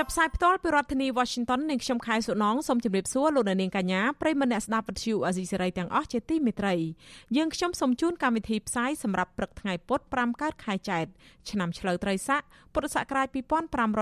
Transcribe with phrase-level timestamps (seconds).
[0.00, 6.74] ចាប់ផ្សាយផ្ទាល់ពីរដ្ឋធានី Washington នាងខ្ញុំខែសុណងសូមជម្រាបសួរលោកនាងកញ្ញាប្រិយមិត្តអ្នកស្ដាប់វិទ្យុអាស៊ីសេរីទាំងអស់ជាទីមេត្រី
[7.36, 11.04] យើងខ្ញុំសូមជូនកម្មវិធីផ្សាយសម្រាប់ព្រឹកថ្ងៃពុធ5កើតខែចែក
[11.50, 13.26] ឆ្នាំឆ្លូវត្រីស័កពុទ្ធសករាជ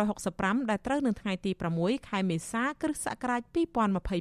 [0.02, 3.42] 2565ដែលត្រូវនឹងថ្ងៃទី6ខែមេសាគ្រិស្តសករាជ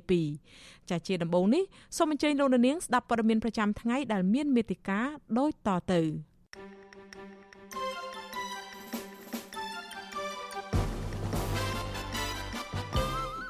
[0.06, 1.64] 2022ចាជាដំបូងនេះ
[1.98, 6.33] សូមអញ្ជើញលោកនាងស្ដាប់ព័ត៌មានប្រចាំថ្ងៃដែលមានមេតិការដូចតទៅ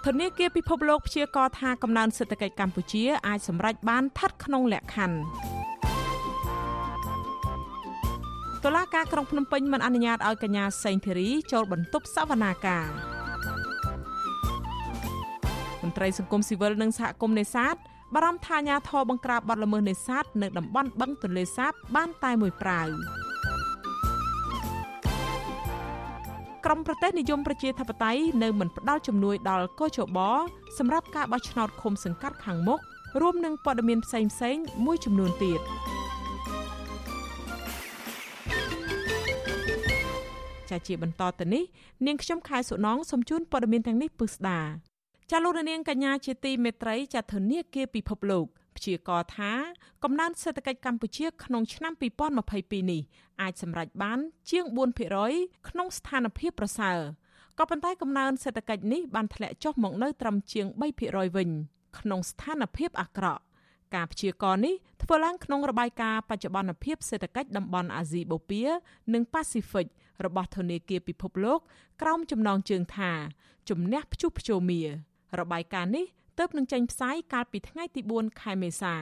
[0.07, 5.17] ធនាគារពិភពលោកព្យាករថាកំណើនសេដ្ឋកិច្ចកម្ពុជាអាចសម្រេចបានស្ថិតក្នុងលក្ខខណ្ឌ
[8.63, 12.87] តុលាការក្រុងភ្នំពេញមិនអនុញ្ញាតឲ្យកញ្ញាសេងធីរីចូលបន្ទប់សវនាការ
[15.81, 17.75] មន្ត្រីសង្គមស៊ីវិលនិងសហគមន៍នេសាទ
[18.13, 22.89] បារម្ភថាអាញាធរបង្ក្រាបបទល្មើសនេសាទនៅតំបន់បឹងទន្លេសាបបានតែមួយប្រាវ។
[26.66, 30.17] ក្រមប្រទេសនិយមប្រជាធិបតេយ្យនៅមិនផ្ដល់ជំនួយដល់កោជប
[30.78, 32.80] សម្រាប់ការបោះឆ្នោតឃុំសង្កាត់ខាងមុខ
[33.22, 35.61] រួមនឹងព័ត៌មានផ្សេងផ្សេងមួយចំនួនទៀត
[40.69, 41.64] ចាជាបន្តទៅនេះ
[42.08, 44.59] នាងខ្ញុំខែសុណងសូមជូនព័ត៌មានទាំងនេះពិស្ដា
[45.31, 49.52] ចាលោកនាងកញ្ញាជាទីមេត្រីចាធនាគារពិភពលោក ព្យាករថា
[50.03, 51.93] កំណើនសេដ្ឋកិច្ចកម្ពុជាក្នុងឆ្នាំ
[52.41, 53.02] 2022នេះ
[53.41, 54.66] អាចសម្រេចបានជាង
[55.16, 56.99] 4%ក្នុងស្ថានភាពប្រសើរ
[57.59, 60.66] ក៏ប៉ុន្តែកំណើនសេដ្ឋកិច្ចនេះបានធ្លាក់ចុះមកនៅត្រឹមជាង
[61.01, 61.50] 3%វិញ
[62.00, 63.44] ក្នុងស្ថានភាពអាក្រក់
[63.95, 68.67] ការព្យាករណ៍នេះធ្វើឡើងក្នុងរបាយការណ៍បច្ចុប្បន្នភាពសេដ្ឋកិច្ចតំបន់អាស៊ីបូព៌ា
[69.13, 69.88] និងប៉ាស៊ីហ្វិក
[70.25, 71.59] របស់ធនាគារពិភពលោក
[72.01, 73.11] ក្រោមចំណងជើងថា
[73.69, 74.81] ជំនះព្យុះព្ជោមៀ
[75.40, 76.05] របាយការណ៍នេះ
[76.38, 78.95] ទើបនឹងចេញផ្សាយកាលពីថ្ងៃទី4ខែមេសា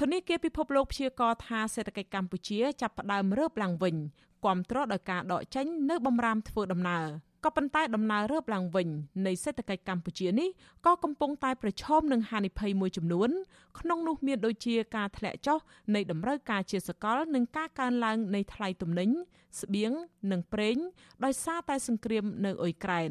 [0.00, 3.96] ធនាគារពិភពលោកព្យាករណ៍ថាសេដ្ឋកិច្ចកម្ពុជាចាប់ផ្ដើមរើបឡើងវិញ
[4.44, 7.04] គ្រប់គ្រងដោយការដកចេញនៅបំរាមធ្វើដំណើរ
[7.44, 8.88] ក៏ប៉ុន្តែដំណើររើបឡើងវិញ
[9.26, 10.48] នៃសេដ្ឋកិច្ចកម្ពុជានេះ
[10.86, 13.30] ក៏កំពុងតែប្រឈមនឹងហានិភ័យមួយចំនួន
[13.78, 15.58] ក្នុងនោះមានដូចជាការធ្លាក់ចុះ
[15.94, 19.10] នៃតម្រូវការជាសកល និងការកើនឡើងនៃថ្លៃទំនិញ
[19.60, 19.92] ស្បៀង
[20.30, 20.76] និងប្រេង
[21.24, 23.10] ដោយសារតែសង្គ្រាមនៅអ៊ុយក្រែន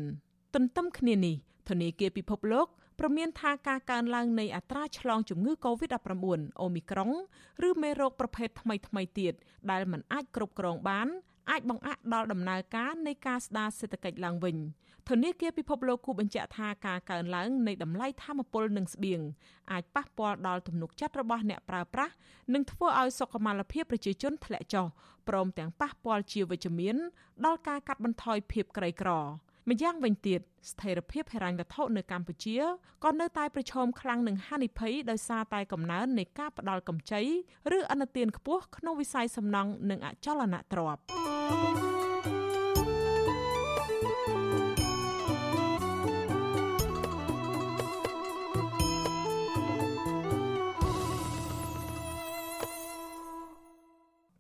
[0.55, 1.35] ទន្ទឹមគ្នានេះ
[1.69, 2.67] ធនាគារពិភពលោក
[2.99, 7.11] ព្រមានថាការកើនឡើងនៃអត្រាឆ្លងជំងឺ Covid-19 អូមីក្រុង
[7.67, 9.33] ឬមេរោគប្រភេទថ្មីថ្មីទៀត
[9.71, 11.07] ដែលមិនអាចគ្រប់គ្រងបាន
[11.49, 14.57] អាចបង្អាក់ដល់ដំណើរការនៃការស្ដារសេដ្ឋកិច្ចឡើងវិញ
[15.09, 19.19] ធនាគារពិភពលោកគូបញ្ជាក់ថាការកើនឡើងនៃតម្លៃធម្មពលនិងស្បៀង
[19.71, 22.13] អាចប៉ះពាល់ដល់ទំនុកចិត្តរបស់អ្នកប្រើប្រាស់
[22.53, 24.85] និងធ្វើឲ្យសុខុមាលភាពប្រជាជនធ្លាក់ចុះ
[25.27, 26.95] ព្រមទាំងប៉ះពាល់ជាវិជ្ជមាន
[27.45, 29.09] ដល់ការកាត់បន្ថយភាពក្រីក្រ
[29.69, 32.57] ម្យ៉ាងវិញទៀតស្ថិរភាពហិរញ្ញវត្ថុនៅកម្ពុជា
[33.03, 37.21] ក៏នៅតែប្រឈមខ្លាំងនឹងហានិភ័យដោយសារតែកំណើននៃការផ្ដាល់កម្ចី
[37.77, 41.94] ឬអនុទានខ្ពស់ក្នុងវិស័យសំណង់និងអចលនទ្រព្យ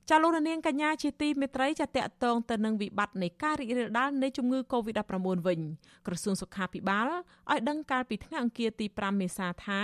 [0.09, 5.13] ចាលោកនាងកញ្ញាជាទីមេត្រីចាតកតងទៅនឹងវិបត្តិនៃការរីករាលដាលនៃជំងឺ Covid-19
[5.47, 5.59] វិញ
[6.07, 9.81] ក្រសួងសុខាភិបាលឲ្យដឹងកាលពីថ្ងៃអង្គារទី5មេសាថា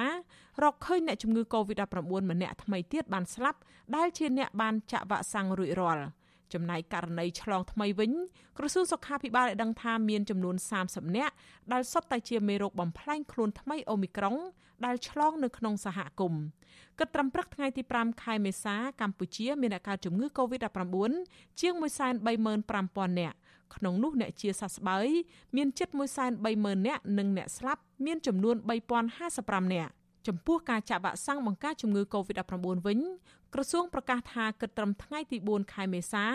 [0.64, 1.96] រកឃើញអ្នកជំងឺ Covid-19
[2.32, 3.60] ម្នាក់ថ្មីទៀតបានស្លាប់
[3.96, 6.06] ដែលជាអ្នកបានចាក់វ៉ាក់សាំងរួចរាល់
[6.54, 8.12] ចំណែកករណីឆ្លងថ្មីវិញ
[8.58, 11.34] ក្រសួងសុខាភិបាលបានដឹងថាមានចំនួន30នាក់
[11.74, 14.36] ដែលសុទ្ធតែជាមេរោគបំផ្លែងខ្លួនថ្មីអូមីក្រុង
[14.86, 16.44] ដែលឆ្លងនៅក្នុងសហគមន៍
[17.00, 21.12] គិតត្រឹមព្រឹកថ្ងៃទី5ខែមេសាកម្ពុជាមានអ្នកកើតជំងឺ Covid-19
[21.60, 21.74] ជាង
[22.32, 23.38] 135,000នាក់
[23.76, 25.08] ក្នុងនោះអ្នកជាសះស្បើយ
[25.56, 25.90] មានជិត
[26.38, 28.56] 130,000នាក់និងអ្នកស្លាប់មានចំនួន
[29.16, 29.92] 3055នាក់
[30.28, 32.54] ចំពោះការចាក់វ៉ាក់សាំងបង្ការជំងឺ Covid-19
[32.86, 33.00] វិញ
[33.54, 36.34] ក្រសួងប្រកាសថាគិតត្រឹមថ្ងៃទី4ខែមេសារ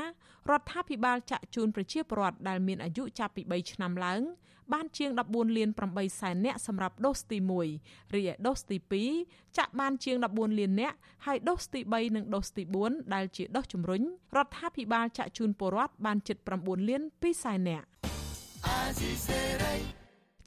[0.60, 4.22] ដ្ឋាភិបាលចាក់ជូនប្រជាពលរដ្ឋដែលមានអាយុចាប់ពី3ឆ្នាំឡើង
[4.72, 7.38] បានជាង14លាន8សែននាក់សម្រាប់ដូសទី
[7.76, 8.76] 1រីឯដូសទី
[9.18, 10.96] 2ចាក់បានជាង14លាននាក់
[11.26, 14.02] ហើយដូសទី3និងដូសទី4ដែលជាដូសជំរុញ
[14.36, 17.86] រដ្ឋាភិបាលចាក់ជូនពលរដ្ឋបានជិត9លាន2សែននាក់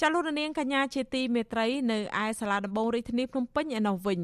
[0.02, 4.22] ចាលោករនាងកញ្ញាជាទីមេត្រីនៅឯសាលាដំបងរាជធានីភ្នំពេញឯណោះវិញ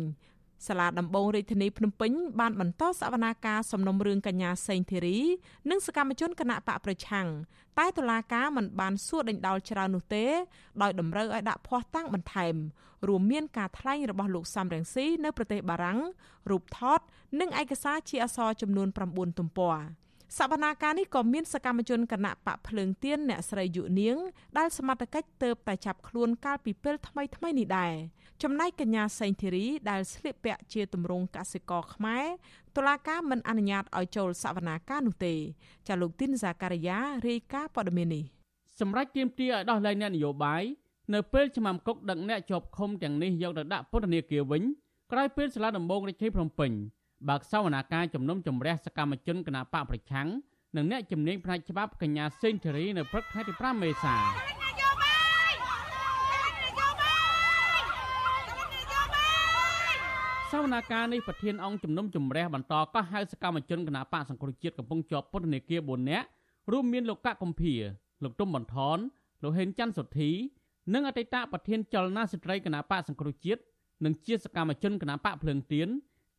[0.68, 5.18] សាលាដំបងរាជធានីភ្នំពេញបានបន្តសវនាការសំណុំរឿងកញ្ញាសេងធីរី
[5.70, 7.28] និងសកម្មជនគណៈបកប្រឆាំង
[7.80, 10.26] តែតុលាការមិនបានសួរដេញដោលច្រើននោះទេ
[10.82, 12.56] ដោយតម្រូវឲ្យដាក់ភ័ស្តុតាងបន្ថែម
[13.08, 16.00] រួមមានការថ្លែងរបស់លោកសំរងស៊ីនៅប្រទេសបារាំង
[16.50, 17.00] រូបថត
[17.40, 19.78] និងឯកសារជាអក្សរចំនួន9ទំព័រ
[20.38, 24.18] សវនាការនេះក៏មានសកម្មជនគណៈបកភ្លើងទៀនអ្នកស្រីយុនាង
[24.58, 27.94] ដែលសមត្ថកិច្ចទៅតែចាប់ខ្លួនកាលពីពេលថ្មីថ្មីនេះដែរ
[28.44, 32.26] ចំណែកកញ្ញាសេងធីរីដែលស្លៀកពាក់ជាទម្រង់កសិករខ្មែរ
[32.76, 35.34] តុលាការមិនអនុញ្ញាតឲ្យចូលសវនាការនោះទេ
[35.88, 38.24] ចាលោកទីនសាការីយ៉ារាយការណ៍ព័ត៌មាននេះ
[38.80, 40.64] សម្រាប់ទាមទារឲ្យដោះលែងអ្នកនយោបាយ
[41.14, 44.62] នៅពេលឆ្មាំគុកដឹកអ្នកជាប់ឃុំទាំងនេះយកទៅដាក់ពន្ធនាគារវិញ
[45.12, 46.72] ក្រោយពេលសាលាដំបងរាជធានីភ្នំពេញ
[47.30, 50.28] បើកសវនាការជំនុំជម្រះសកម្មជនគណបកប្រឆាំង
[50.76, 54.16] និងអ្នកជំនាញផ្នែកច្បាប់កញ្ញាសេងធីរីនៅព្រឹកថ្ងៃទី5មេសា
[60.52, 66.28] សវនាការនេះប្រធានអង្គជំនុំជម្រះបន្តកោះហៅសកម្មជនគណបកសង្គ្រោះជាតិកំពុងជាប់ពន្ធនាគារ4នាក់
[66.72, 67.76] រួមមានលោកកកកំភៀ
[68.24, 68.98] លោកទុំបន្ថន
[69.44, 70.32] លោកហេងច័ន្ទសុធី
[70.94, 73.62] និងអតីតប្រធានចលនាស្ត្រីគណបកសង្គ្រោះជាតិ
[74.06, 75.90] និងជាសកម្មជនគណបកភ្លើងទៀន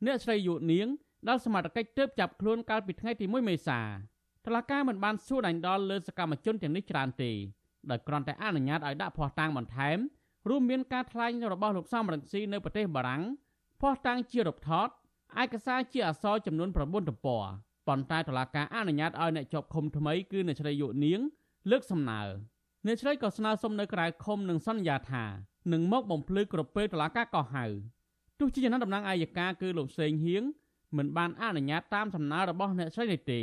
[0.05, 0.89] អ្នកស្រីយុនាង
[1.29, 3.81] ដែលសមត្ថកិច្ចទើបចាប់ខ្លួនកាលពីថ្ងៃទី1មេសា
[4.45, 7.33] តឡាការមិនបានសួរដាញ់ដល់លើសកម្មជនទាំងនេះច្រើនទេ
[7.91, 9.99] ដោយគ្រាន់តែអនុញ្ញាតឲ្យដាក់ភស្តុតាងបន្ថែម
[10.49, 13.23] រួមមានការថ្លែងរបស់លោកសំរងស៊ីនៅប្រទេសបារាំង
[13.81, 14.89] ភស្តុតាងជារូបថត
[15.43, 16.79] ឯកសារជាអក្សរចំនួន9
[17.09, 17.45] ទំព័រ
[17.89, 21.21] ប៉ុន្តែតុលាការអនុញ្ញាតឲ្យអ្នកជាប់ឃុំថ្មីគឺអ្នកស្រីយុនាង
[21.71, 22.23] លើកសំណើ
[22.87, 25.25] អ្នកស្រីក៏ស្នើសុំនៅក្រៅឃុំនឹងសន្យាថា
[25.73, 27.67] នឹងមកបំភ្លឺគ្រប់ពេលតុលាការកោះហៅ
[28.39, 30.43] ទោះជាយ៉ាងណាតំណាងអាយកាគឺលោកសេងហៀង
[30.97, 33.41] មិនបានអនុញ្ញាតតាមសំណើរបស់អ្នកស្រីនេះទេ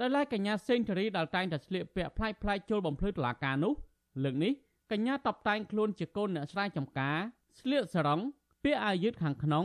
[0.00, 3.74] ដោយឡែកកញ្ញាសេងធារីដែលតែងតែស្លៀកពាក់ផ្លាយផ្លាយចូលបំភ្លឺតុលាការនោះ
[4.22, 4.52] លើកនេះ
[4.92, 7.18] កញ្ញាតបតែងខ្លួនជាកូនអ្នកស្រែចម្ការ
[7.60, 8.20] ស្លៀកសរង
[8.64, 9.64] ពាក់អាវយឺតខាងក្នុង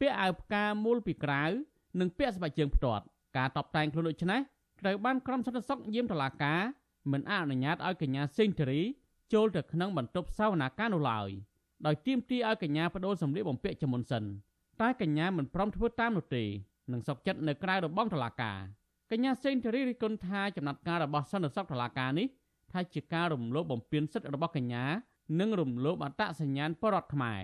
[0.00, 1.44] ពាក់អាវផ្កាមូលពីក្រៅ
[2.00, 3.04] និងពាក់ស្បែកជើងផ្ទាត់
[3.36, 4.40] ការតបតែងខ្លួនដូចនេះ
[4.80, 6.60] ត្រូវបានក្រុមសន្តិសុខយាមតុលាការ
[7.12, 8.82] មិនអនុញ្ញាតឲ្យកញ្ញាសេងធារី
[9.32, 11.30] ចូលទៅក្នុងបន្ទប់សវនាការនោះឡើយ។
[11.86, 14.24] ដោយទាមទារឲ្យកញ្ញាបដូរសម្លៀកបំពាក់ជាមុនសិន
[14.80, 16.44] តែកញ្ញាមិនព្រមធ្វើតាមនោះទេ
[16.92, 18.58] នឹងសុកចិត្តនៅក្រៅរបងតុលាការ
[19.10, 22.26] កញ្ញាសេងធារីរិះគន់ថាចំណាត់ការរបស់សន្តិសុខតុលាការនេះ
[22.72, 24.84] ថាជាការរំលោភបំពានសិទ្ធិរបស់កញ្ញា
[25.40, 27.42] និងរំលោភអត្តសញ្ញាណបរដ្ឋខ្មែរ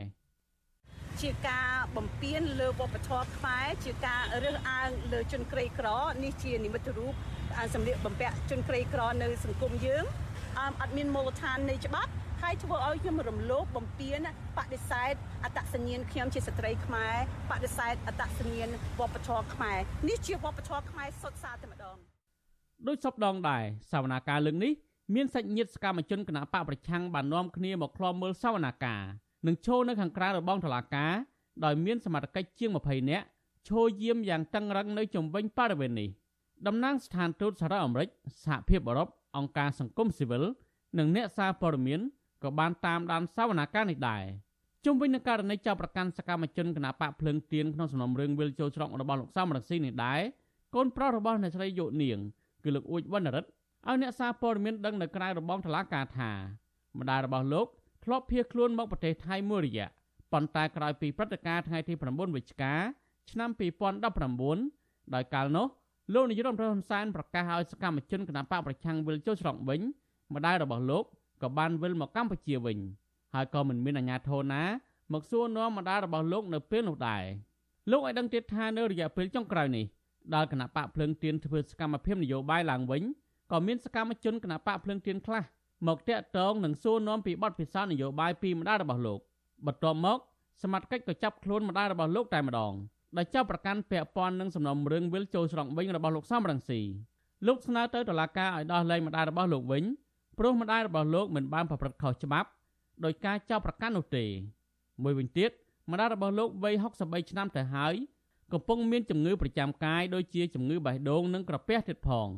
[1.23, 5.89] ជាការបំពេញលើវប្បធម៌ខ្មែរជាការរើសអើងលើជនក្រីក្រ
[6.23, 7.15] នេះជានិមិត្តរូប
[7.75, 10.05] សម្លៀកបំពាក់ជនក្រីក្រនៅសង្គមយើង
[10.81, 12.11] អត់មានមូលដ្ឋាននៃច្បាប់
[12.43, 14.19] ហើយធ្វើឲ្យខ្ញុំរំលោភបំពាន
[14.59, 17.15] បដិសេធអត្តសញ្ញាណខ្ញុំជាស្ត្រីខ្មែរ
[17.51, 18.69] បដិសេធអត្តសញ្ញាណ
[19.01, 19.79] វប្បធម៌ខ្មែរ
[20.09, 21.97] នេះជាវប្បធម៌ខ្មែរសុទ្ធសាធតែម្ដង
[22.89, 23.63] ដោយសពដងដែរ
[23.93, 24.73] សវនាការលើកនេះ
[25.15, 29.03] មានសាច់ញាតិសកម្មជនគណៈបកប្រឆាំងបាននាំគ្នាមកក្លំមើលសវនាការ
[29.47, 31.13] និងឈរនៅខាងក្រៅរបងតុលាការ
[31.65, 33.27] ដោយមានសមត្ថកិច្ចជាង20នាក់
[33.69, 36.09] ឈរយាមយ៉ាងតឹងរឹងនៅជុំវិញបរិវេណនេះ
[36.67, 38.09] តំណាងស្ថានទូតសហរដ្ឋអាមេរិក
[38.45, 40.45] សហភាពអឺរ៉ុបអង្គការសង្គមស៊ីវិល
[40.99, 42.01] និងអ្នកសារព័ត៌មាន
[42.43, 44.25] ក៏បានតាមដានសវនាការនេះដែរ
[44.85, 50.21] ជុំវិញនឹងករណីចាប់ប្រកាន់សកម្មជនគណបកភ្លើងទៀនក្នុងសំណុំរឿងវិលចូលច្រករបស់លោកសំរងស៊ីនេះដែរ
[50.75, 52.19] កូនប្រុសរបស់អ្នកស្រីយុនាង
[52.65, 56.31] គឺលោកអ៊ូចវណ្ណរិទ្ធឲ្យអ្នកសារព័ត៌មានដឹងនៅក្រៅរបងតុលាការថា
[56.99, 57.67] ម្ដាយរបស់លោក
[58.05, 59.87] ធ្លាប់ភៀសខ្លួនមកប្រទេសថៃមួយរយៈ
[60.33, 62.75] ប៉ុន្តែក្រោយពីព្រឹត្តិការណ៍ថ្ងៃទី9វិច្ឆិកា
[63.31, 65.67] ឆ្នាំ2019ដោយកាលនោះ
[66.15, 69.81] លោកនាយរដ្ឋមន្ត្រីហ៊ុនសែនប្រកាសឲ្យសកម្មជនគណបកប្រឆាំងវិលចូលច្រកវិញ
[70.35, 71.05] ម្ដាយរបស់លោក
[71.43, 72.79] ក៏បានវិលមកកម្ពុជាវិញ
[73.35, 74.63] ហើយក៏មិនមានអាជ្ញាធរណា
[75.13, 77.23] មកសួរនាំម្ដាយរបស់លោកនៅពេលនោះដែរ
[77.91, 79.85] លោកឲ្យដឹងទៀតថានៅរយៈពេលចុងក្រោយនេះ
[80.35, 83.03] ដល់គណៈបកភ្លើងទៀនធ្វើសកម្មភាពនយោបាយឡើងវិញ
[83.53, 85.43] ក៏មានសកម្មជនគណៈបកភ្លើងទៀនខ្លះ
[85.89, 89.21] មកតាក់ទងនិងសួរនាំពីបទពិសោធន៍នយោបាយពីម្ដាយរបស់លោក
[89.67, 90.19] បន្ទាប់មក
[90.63, 92.73] សមត្ថកិច្ចក៏ចាប់ខ្លួនម្ដាយរបស់លោកតែម្ដង
[93.17, 96.81] ដែលចាប់ប្រកាន់ពាក់ព័ន្ធនឹងសំណុំរឿងវិលចូលស្រង់វិញរបស់លោកសំរងស៊ី
[97.47, 99.85] លោកស្នើទៅតុលាការឲ្យដោះលែងម្ដាយរបស់លោកវិញ
[100.39, 102.49] ព្រោះម្ដាយរបស់លោកមិនបានប្រព្រឹត្តខុសច្បាប់
[103.05, 104.25] ដោយការចោទប្រកាន់នោះទេ
[105.03, 105.51] មួយវិញទៀត
[105.91, 107.95] ម្ដាយរបស់លោកវ័យ63ឆ្នាំទៅហើយ
[108.53, 112.29] កំពុងមានជំងឺប្រចាំកាយដូចជាជំងឺបេះដូងនិងក្រពះទៀតផង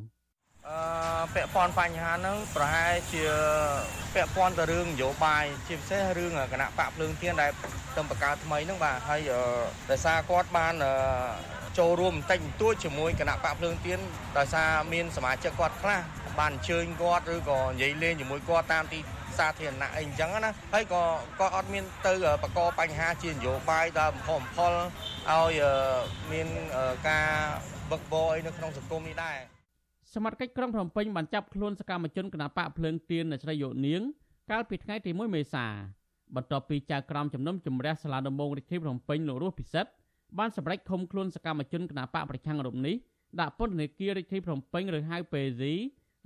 [0.68, 3.22] អឺពាក់ព័ន្ធបញ្ហាហ្នឹងប្រហែលជា
[4.14, 7.50] ពាក់ព័ន្ធទៅរឿងនយោបាយជាពិសេសរឿងគណៈបកភ្លើងទៀនដែល
[7.96, 9.20] ទៅបង្កើតថ្មីហ្នឹងបាទហើយ
[9.90, 10.74] ដោយសារគាត់បាន
[11.78, 13.98] ចូលរួមបន្តិចបន្តួចជាមួយគណៈបកភ្លើងទៀន
[14.38, 16.00] ដោយសារមានសមាជិកគាត់ខ្លះ
[16.38, 18.98] បានអញ្ជើញគាត់ឬក៏និយាយលេងជាមួយគាត់តាមទី
[19.38, 21.02] សាធារណៈអីអញ្ចឹងណាហើយក៏
[21.40, 22.12] ក៏អត់មានទៅ
[22.42, 24.72] បកកបញ្ហាជានយោបាយដល់បំផុសបំផុល
[25.30, 25.62] ឲ្យ
[26.32, 26.46] មាន
[27.08, 27.28] ការ
[27.90, 29.36] វឹកវរអីនៅក្នុងសង្គមនេះដែរ
[30.14, 34.02] សមត្ថកិច្ចក្រុងភ្នំពេញបានចាប់ខ្លួនសកម្មជនគណបកភ្លើងទៀននៅស្រីយោនាង
[34.50, 35.66] កាលពីថ្ងៃទី1មេសា
[36.36, 39.90] បន្ទាប់ពីចៅក្រមជំនុំជម្រះសាលាដំបងរាជធានីភ្នំពេញលោករស់ពិសិដ្ឋ
[40.38, 42.94] បានសម្រេចឃុំខ្លួនសកម្មជនគណបកប្រឆាំងរូបនេះ
[43.40, 45.74] ដាក់ពន្ធនាគាររាជធានីភ្នំពេញឬហៅពេស៊ី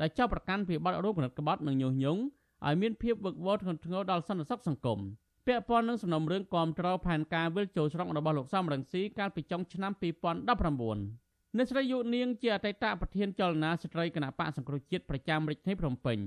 [0.00, 2.20] ដែលចោទប្រកាន់ពីបទរួមគំនិតក្បត់និងញុះញង់
[2.66, 5.00] ឲ្យមានភាពវឹកវរធ្ងន់ធ្ងរដល់សន្តិសុខសង្គម
[5.46, 9.92] ពាក់ព័ន្ធនឹងសំណុំរឿងគាំទ្រផែនការវិលចូលស្រុករបស់លោកសំរងស៊ីកាលពីចុងឆ្នាំ
[10.58, 16.18] 2019អ្នកស្រីយុនាងជាអតីតប្រធានចលនាស្ត្រីគណៈបកសង្គ្រោះជាតិប្រចាំរាជធានីភ្នំពេញ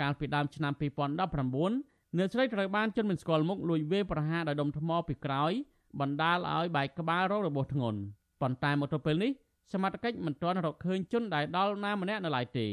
[0.00, 5.52] កាលពីដើមឆ្នាំ2019អ្នកស្រីត្រូវបានជនមិនស្គាល់មុខលួចវាយប្រហារដោយដុំថ្មពីក្រោយ
[6.00, 8.00] បណ្ដាលឲ្យបែកក្បាលរងរបួសធ្ងន់
[8.40, 9.32] ប៉ុន្តែមកទល់ពេលនេះ
[9.72, 12.66] សមត្ថកិច្ចមិនទាន់រកឃើញជនដែលដល់ណាម្នាក់នៅឡើយទេ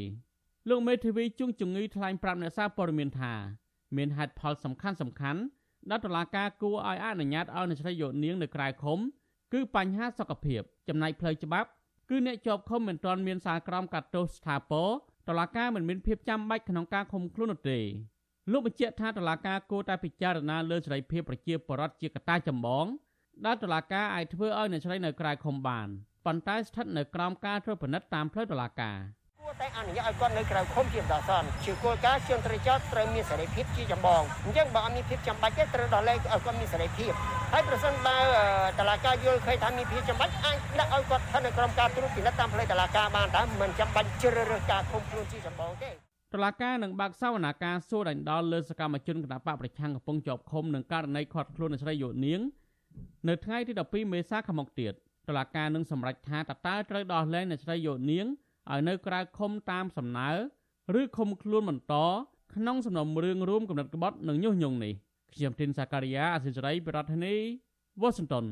[0.70, 3.34] លោកមេធាវីជុងជំងឺថ្លែងប្រាប់អ្នកសារព័ត៌មានថា
[3.98, 5.42] មានហេតុផលសំខាន់សំខាន់
[5.90, 9.00] ដែលតុលាការគួរឲ្យអនុញ្ញាតឲ្យអ្នកស្រីយកនាងនៅក្រៅឃុំ
[9.54, 11.70] គឺបញ្ហាសុខភាពចំណែកផ្លូវច្បាប់
[12.10, 14.90] គឺអ្នកជាប់ឃុំមិនទាន់មានសារក្រមកាត់ទោសស្ថាពរ
[15.28, 17.80] តុលាការមិនមានភាពចាំបាច់ក្នុងការឃុំខ្លួននោះទេ
[18.52, 22.86] លោកបញ្ជាក់ថាតុលាការគួរតែពិចារណាលើសេរីភាពប្រជាពលរដ្ឋជាកត្តាចម្បង
[23.46, 25.88] ដែលតុលាការអាចធ្វើឲ្យអ្នកស្រីនៅក្រៅឃុំបាន
[26.26, 28.98] ប៉ុន្តែស្ថិតនៅក្រោមការត្រួតពិនិត្យតាមផ្លូវតុលាការ
[29.42, 37.12] គួរតែអនុញ្ញាតឲ្យគាត់នៅក្រៅឃុំជាបណ្ដោះអាសន្នជាគោលការណ៍ជាត្រីចោតត្រូវមានសេរីភាពជាចម្បងអញ្ចឹងបើអត់មានភាពចាំបាច់ទេត្រូវដោះលែងឲ្យគាត់មានសេរីភាព
[37.54, 38.18] ហើយប្រសិនបើ
[38.80, 45.92] តុលាការយល់ឃើញថាមានភាពចាំបាច់អាចដាក់ឲ្យគាត់ស្ថិតនៅក្រោមការត្រួតពិនិត្យតាមផ្លូវតុលាការបានតែមិនចាំបាច់ជ្រើសរើសការឃុំខ្លួនជាចម្បងទេ
[46.34, 52.42] តុលាការនឹងបើកសវនាការសួរដេញដោលលើសកម្មជនគណបកប្រឆាំងកំពុងជាប់ឃុំនឹងករណីខាត់ខ្លួននៃស្រីយោនាង
[53.28, 54.94] នៅថ្ងៃទី12មេសាខាងមុខទៀត
[55.28, 58.26] តុលាការនឹងសម្រេចថាតើតើត្រូវដោះលែងអ្នកស្រីយោនាង
[58.72, 60.30] ឲ្យនៅក្រៅឃុំតាមសំណើ
[61.00, 61.96] ឬឃុំខ្លួនបន្ត
[62.56, 64.94] ក្នុងសំណុំរឿងរួមកំណត់ក្បត់និងញុះញង់នេះ
[65.34, 68.46] ខ្ញុំទីនសាការីយ៉ាអសិរ័យប្រធានាធិបតី Washington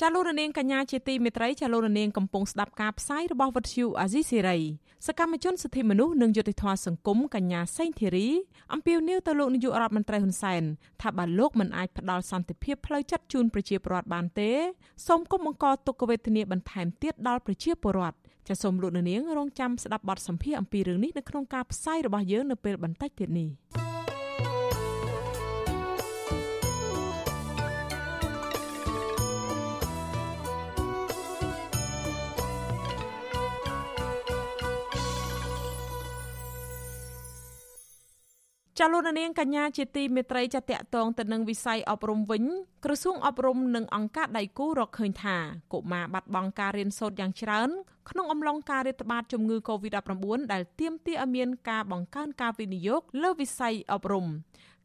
[0.00, 4.58] ចាលោករនាងកញ្ញាជាទីមេត្រីចាលោករនាងកំពុងស្ដាប់ការផ្សាយរបស់វិទ្យុអាស៊ីសេរី
[5.06, 8.28] សកម្មជនសិទ្ធិមនុស្សនិងយុត្តិធម៌សង្គមកញ្ញាសេងធីរី
[8.72, 10.62] អំពាវនាវទៅលោកនាយករដ្ឋមន្ត្រីហ៊ុនសែន
[11.02, 14.50] ថាបើលោកមិនអាចផ្ដល់សន្តិភាពផ្លូវចិត្តជូនប្រជាពលរដ្ឋបានទេ
[15.06, 18.16] សូមកុំបង្កទុក្ខវេទនាបន្ថែមទៀតដល់ប្រជាពលរដ្ឋ
[18.48, 23.93] ចាសូមលោកនាងរងចាំស្ដាប់បទសម្ភាសន៍អំពីរឿងនេះនៅក្នុងការផ្សាយរបស់យើងនៅពេលបន្តិចទៀតនេះ
[38.80, 42.42] ចលនានាងកញ្ញាជាទីមេត្រីចាតកតងទៅនឹងវិស័យអប់រំវិញ
[42.84, 45.36] ក្រសួងអប់រំនិងអង្គការដៃគូរកឃើញថា
[45.72, 47.70] កុមារបាត់បង់ការរៀនសូត្រយ៉ាងច្រើន
[48.10, 54.26] ក្នុងអំឡុងការរាតត្បាតជំងឺ Covid-19 ដែលទាមទារឲ្យមានការបង្កើនការវិនិយោគលើវិស័យអប់រំ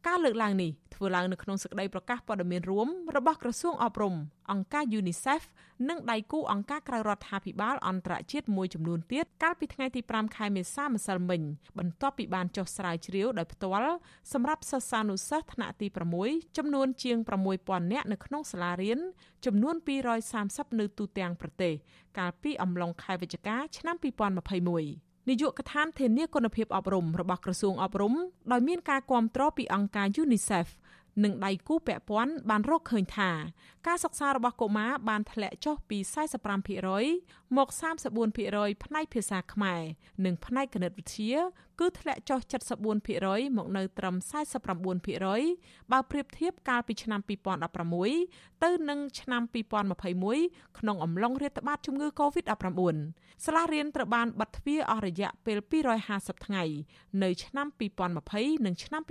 [0.06, 4.14] ការលើកឡើងនេះធ្វើឡើងនៅក្នុងសេចក្តីប្រកាសព័ត៌មានរួមរបស់ក្រសួងអប់រំ
[4.50, 5.42] អង្គការ UNICEF
[5.88, 11.42] និងដៃគូអង្គការក្រៅរដ្ឋាភិបាលអន្តរជាតិមួយចំនួនទៀតកាលពីថ្ងៃទី5ខែមេសាម្សិលមិញ
[11.78, 13.94] បន្ទាប់ពីបានចុះស្រាវជ្រាវដោយផ្ទាល់
[14.32, 15.86] សម្រាប់សិស្សានុសិស្សថ្នាក់ទី
[16.22, 17.18] 6ចំនួនជាង
[17.56, 18.98] 6000នាក់នៅក្នុងសាលារៀន
[19.46, 19.74] ចំនួន
[20.26, 21.74] 230នៅទូទាំងប្រទេស
[22.18, 28.14] កាលពីអំឡុងខែវិច្ឆិកាឆ្នាំ2021 នាយកដ្ឋានធានាគុណភាពអប់រំរបស់ក្រសួងអប់រំ
[28.52, 30.68] ដោយមានការគាំទ្រពីអង្គការ UNICEF
[31.24, 33.30] និងដៃគូពាក់ព័ន្ធបានរកឃើញថា
[33.86, 35.98] ការសិក្សារបស់កុមារបានធ្លាក់ចុះពី
[36.76, 37.68] 45%មក
[38.26, 39.82] 34%ផ្នែកភាសាខ្មែរ
[40.24, 41.34] និងផ្នែកគណិតវិទ្យា
[41.80, 42.40] គឺធ្លាក់ចុះ
[42.98, 44.16] 74%មកនៅត្រឹម
[44.78, 47.20] 49%បើប្រៀបធៀបកាលពីឆ្នាំ
[47.96, 49.42] 2016ទៅនឹងឆ្នាំ
[50.10, 52.80] 2021ក្នុងអំឡុងរាតត្បាតជំងឺ Covid-19
[53.44, 55.58] សាលារៀនត្រូវបានបិទទ្វារអស់រយៈពេល
[56.02, 56.64] 250ថ្ងៃ
[57.22, 57.66] នៅឆ្នាំ
[58.16, 59.02] 2020និងឆ្នាំ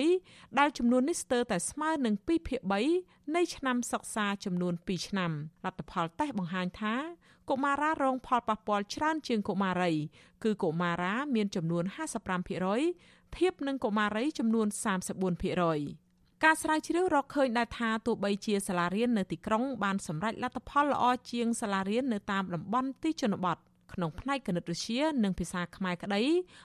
[0.00, 2.60] 2021ដែលចំនួននេះស្ទើរតែស្មើនឹង2ភាគ
[2.98, 5.30] 3នៃឆ្នាំសិក្សាចំនួន2ឆ្នាំ
[5.64, 6.94] លទ្ធផលតេស្តបង្ហាញថា
[7.50, 9.92] កុមារារងផលប៉ះពាល់ច្រើនជាងកុមារី
[10.44, 11.84] គឺកុមារាមានចំនួន
[12.60, 14.66] 55%ធៀបនឹងកុមារីចំនួន
[15.60, 23.56] 34%ការស្រាវជ្រាវរកឃើញដែរថាទោះបីជាសាលារៀននៅទីក្រុងបានសម្រេចលទ្ធផលល្អជាងសាលារៀននៅតាមតំបន់ទីជនបទ
[23.92, 26.22] ក្នុងផ្នែកគណិតវិទ្យានិងភាសាខ្មែរក្តី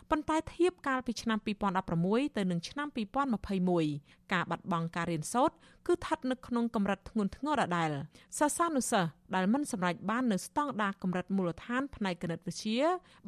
[0.10, 1.39] ប៉ុន្តែធៀបកាលពីឆ្នាំ
[1.88, 2.88] 2016ទៅនឹងឆ្នាំ
[3.55, 5.55] 2021ការបាត់បង់ការរៀនសូត្រ
[5.88, 7.89] គឺស្ថិតនៅក្នុងកម្រិតធ្ងន់ធ្ងរដដែល
[8.38, 12.82] សិស្សានុសិស្សដែលមិនសម្រេចបាននៅស្តង់ដារកម្រិតមូលដ្ឋានផ្នែកគណិតវិទ្យា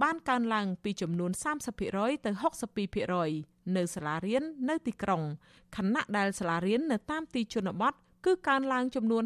[0.03, 1.31] បានកើនឡើងពីចំនួន
[1.77, 2.31] 30%ទៅ
[3.03, 5.21] 62%នៅសាលារៀននៅទីក្រុង
[5.75, 7.93] ខណៈដែលសាលារៀននៅតាមទីជនបទ
[8.25, 9.23] គឺកើនឡើងចំនួន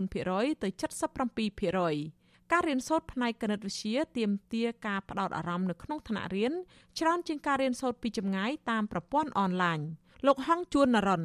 [0.00, 2.21] 54%ទៅ77%
[2.52, 6.52] ការរៀនសូត្រផ្នែកគណិតវិទ្យាទាមទារការផ្ដោតអារម្មណ៍នៅក្នុងថ្នាក់រៀន
[6.98, 9.78] ច្រើនជាងការរៀនសូត្រពីចម្ងាយតាមប្រព័ន្ធអនឡាញ
[10.26, 11.22] លោកហងជួននរិន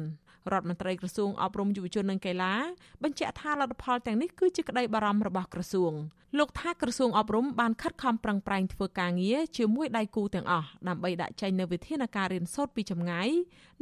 [0.52, 2.54] រដ្ឋមន្ត្រីក្រសួងអប់រំយុវជននិងកីឡា
[3.02, 5.94] បញ្ជាក់ថាលទ្ធផលទាំងនេះគឺជាក្តីបារម្ភរបស់ក្រសួង
[6.38, 13.28] លោកថាក្រសួងអប់រំបានខិតខំប្រឹងប្រែងធ្វើការងារជាមួយដៃគូទាំងអស់ដើម្បីដាក់ចេញនូវវិធានការរៀនសូត្រពីចម្ងាយ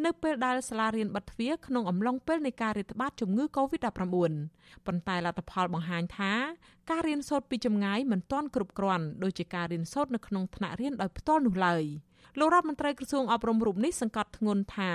[0.05, 3.89] នៅពេលដែលសាលារៀនបិទទ្វារក្នុងអំឡុងពេលនៃការរាតត្បាតជំងឺ Covid-19
[4.87, 6.33] ប៉ុន្តែលទ្ធផលបង្ហាញថា
[6.91, 11.85] ការរៀនសូត្រពីចម្ងាយមិនទាន់គ្រប់គ្រាន់ដូចជាការរៀនសូត្រនៅក្នុងថ្នាក់រៀនដោយផ្ទាល់នោះឡើយ
[12.39, 14.91] លោករដ្ឋមន្ត្រីក្រសួងអប់រំរូបនេះសង្កត់ធ្ងន់ថា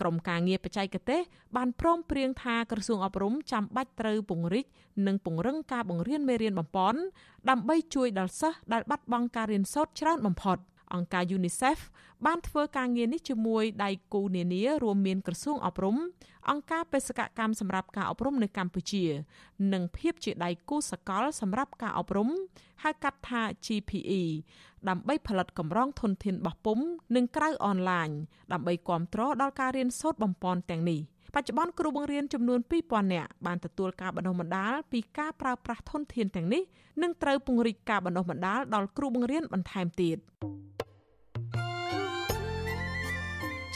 [0.00, 1.20] ក្រមការងារបច្ចេកទេស
[1.56, 4.66] បានព្រមព្រៀងថាក្រសួងអប់រំចាំបាច់ត្រូវពង្រីក
[5.06, 6.94] និងពង្រឹងការបង្រៀនមេរៀនបំប៉ន
[7.50, 10.58] ដើម្បីជួយដល់សិស្សដែលបាត់បង់ការរៀនសូត្រច្រើនបំផុត
[10.94, 11.78] អង្គការ UNICEF
[12.26, 15.96] បានធ្វើការងារនេះជាមួយដៃគូនានារួមមានក្រសួងអប់រំ
[16.50, 19.04] អង្គការបេសកកម្មសម្រាប់ការអប់រំនៅកម្ពុជា
[19.72, 22.28] និងភាពជាដៃគូសកលសម្រាប់ការអប់រំ
[22.82, 24.22] ហៅកាត់ថា GPE
[24.88, 26.78] ដើម្បីផលិតកម្រងធនធានបោះពុំ
[27.16, 28.08] និងក្រៅអនឡាញ
[28.52, 31.00] ដើម្បីគ្រប់គ្រងដល់ការរៀនសូត្របំពន់ទាំងនេះ
[31.34, 36.62] បច្ចុប្បន្នគ្រូបង្រៀនចំនួន2000នាក់បានទទួលការបណ្ដុះបណ្ដាលពីការប្រើប្រាស់ធនធានទាំងនេះ
[37.02, 40.18] និងត្រូវពង្រីកការបណ្ដុះបណ្ដាលដល់គ្រូបង្រៀនបន្ថែមទៀត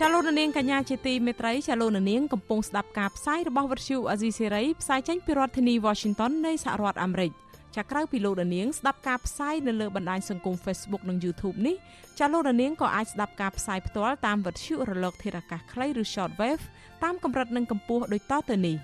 [0.01, 7.33] ចាលោកនាងកញ្ញាជាទីមេត្រីចាលោកនាងកំពុងស្ដាប់ការផ្សាយរបស់វិទ្យុអាស៊ីសេរីផ្សាយចេញពីរដ្ឋធានី Washington នៃសហរដ្ឋអាមេរិក
[7.77, 11.77] ចាក្រៅពីលោកនាងស្ដាប់ការផ្សាយនៅលើបណ្ដាញសង្គម Facebook និង YouTube នេះ
[12.19, 16.65] ចាលោកនាងក៏អាចស្ដាប់ការផ្សាយផ្ទាល់តាមវិទ្យុរលកធាតុអាកាសខ្លីឬ Shortwave
[17.05, 18.77] តាមកម្រិតនិងកម្ពស់ដូចតទៅនេះ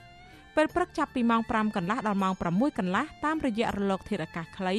[0.56, 4.74] ពេលព្រឹកចាប់ពីម៉ោង5កន្លះដល់ម៉ោង6កន្លះតាមរយៈរលកធាតុអាកាសខ្លី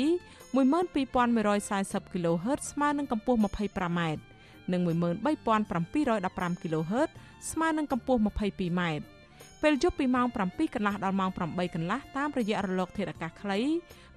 [0.55, 4.01] 12140 kHz ស្មើនឹងកម្ពស់ 25m
[4.71, 7.09] និង13715 kHz
[7.51, 8.81] ស្មើនឹងកម្ពស់ 22m
[9.63, 11.39] ពេលយប់ពីម៉ោង7កន្លះដល់ម៉ោង8
[11.75, 13.59] កន្លះតាមរយៈរលក ធាតុអាកាសខ្លី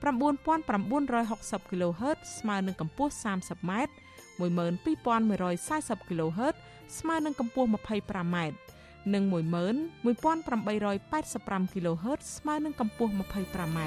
[0.05, 3.71] 9960 kHz ស្មើនឹងកម្ពស់ 30m
[4.41, 6.55] 12140 kHz
[6.99, 8.37] ស្មើនឹងកម្ពស់ 25m
[9.15, 13.79] និង11885 kHz ស្មើនឹងកម្ពស់ 25m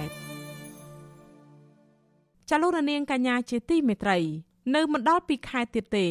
[2.50, 4.18] ចលនានាងកញ្ញាជាទីមេត្រី
[4.76, 6.08] នៅមិនដល់ពីខែទៀតទេ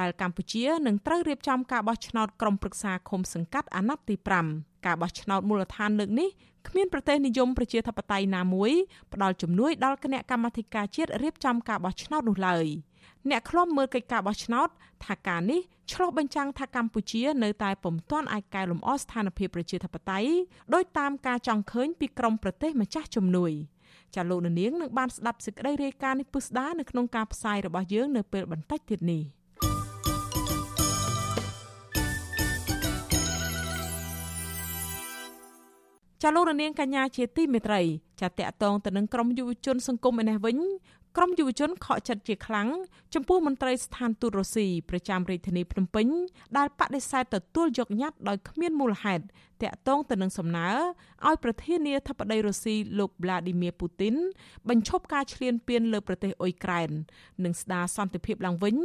[0.00, 4.16] ដែលកម្ពុជានឹងត្រូវរៀបចំការបោះឆ្នោតក្រុមប្រឹក្សាឃុំសង្កាត់អាណត្តិទី
[4.50, 6.28] 5ការបោះឆ្នោតមូលដ្ឋានលើកនេះ
[6.68, 8.72] គ្មានប្រទេសនិយមប្រជាធិបតេយ្យណាមួយ
[9.12, 12.66] ផ្ដល់ជំនួយដល់គណៈកម្មាធិការជាតិរៀបចំការបោះឆ្នោតនោះឡើយ
[13.30, 14.68] អ្នកខ្លំមើលកិច្ចការបោះឆ្នោត
[15.04, 15.60] ថាការនេះ
[15.92, 20.30] ឆ្លុះបញ្ចាំងថាកម្ពុជានៅតែពុំទាន់អាចកែលម្អស្ថានភាពប្រជាធិបតេយ្យ
[20.74, 23.52] ដោយតាមការចង់ឃើញពីក្រមប្រទេសម្ចាស់ជំនួយ
[24.14, 29.22] ចាលោកនាងនឹងបានស្ដាប់សេចក្តីរាយការណ៍នេះពុស្ដានៅក្នុងការផ្សាយរបស់យើងនៅពេលបន្តិចទៀតនេះ។
[36.22, 37.80] ចាលោករនាងកញ្ញាជាទីមេត្រី
[38.20, 40.58] ចាតកតងទៅនឹងក្រមយុវជនសង្គមឯនេះវិញ
[41.16, 42.68] ក្រមយុវជនខកចិត្តជាខ្លាំង
[43.14, 46.06] ចំពោះមន្ត្រីស្ថានទូតរុស្ស៊ីប្រចាំរាជធានីភ្នំពេញ
[46.56, 49.24] ដែលបដិសេធទទួលយកញត្តិដោយគ្មានមូលហេតុ
[49.62, 50.68] តាក់ទងទៅនឹងសំណើ
[51.26, 54.16] ឲ្យប្រធានាធិបតីរុស្ស៊ីលោក Vladimir Putin
[54.68, 56.90] បញ្ឈប់ការឈ្លានពានលើប្រទេសអ៊ុយក្រែន
[57.44, 58.76] និងស្ដារសន្តិភាពឡើងវិញ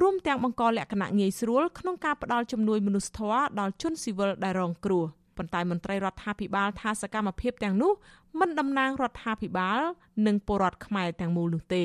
[0.00, 7.92] រួមទាំងបង្កលក្ខណៈងាយស្រួលក្នុងការផ្តល់ជំនួយមនុស្សធម៌ដល់ជនស៊ីវិលដែលរងគ្រោះ។ ប៉ុន្តែមន្ត្រីរដ្ឋាភិបាលថាសកម្មភាពទាំងនោះ
[8.40, 9.80] មិនតំណាងរដ្ឋាភិបាល
[10.26, 11.84] និងពលរដ្ឋខ្មែរទាំងមូលនោះទេ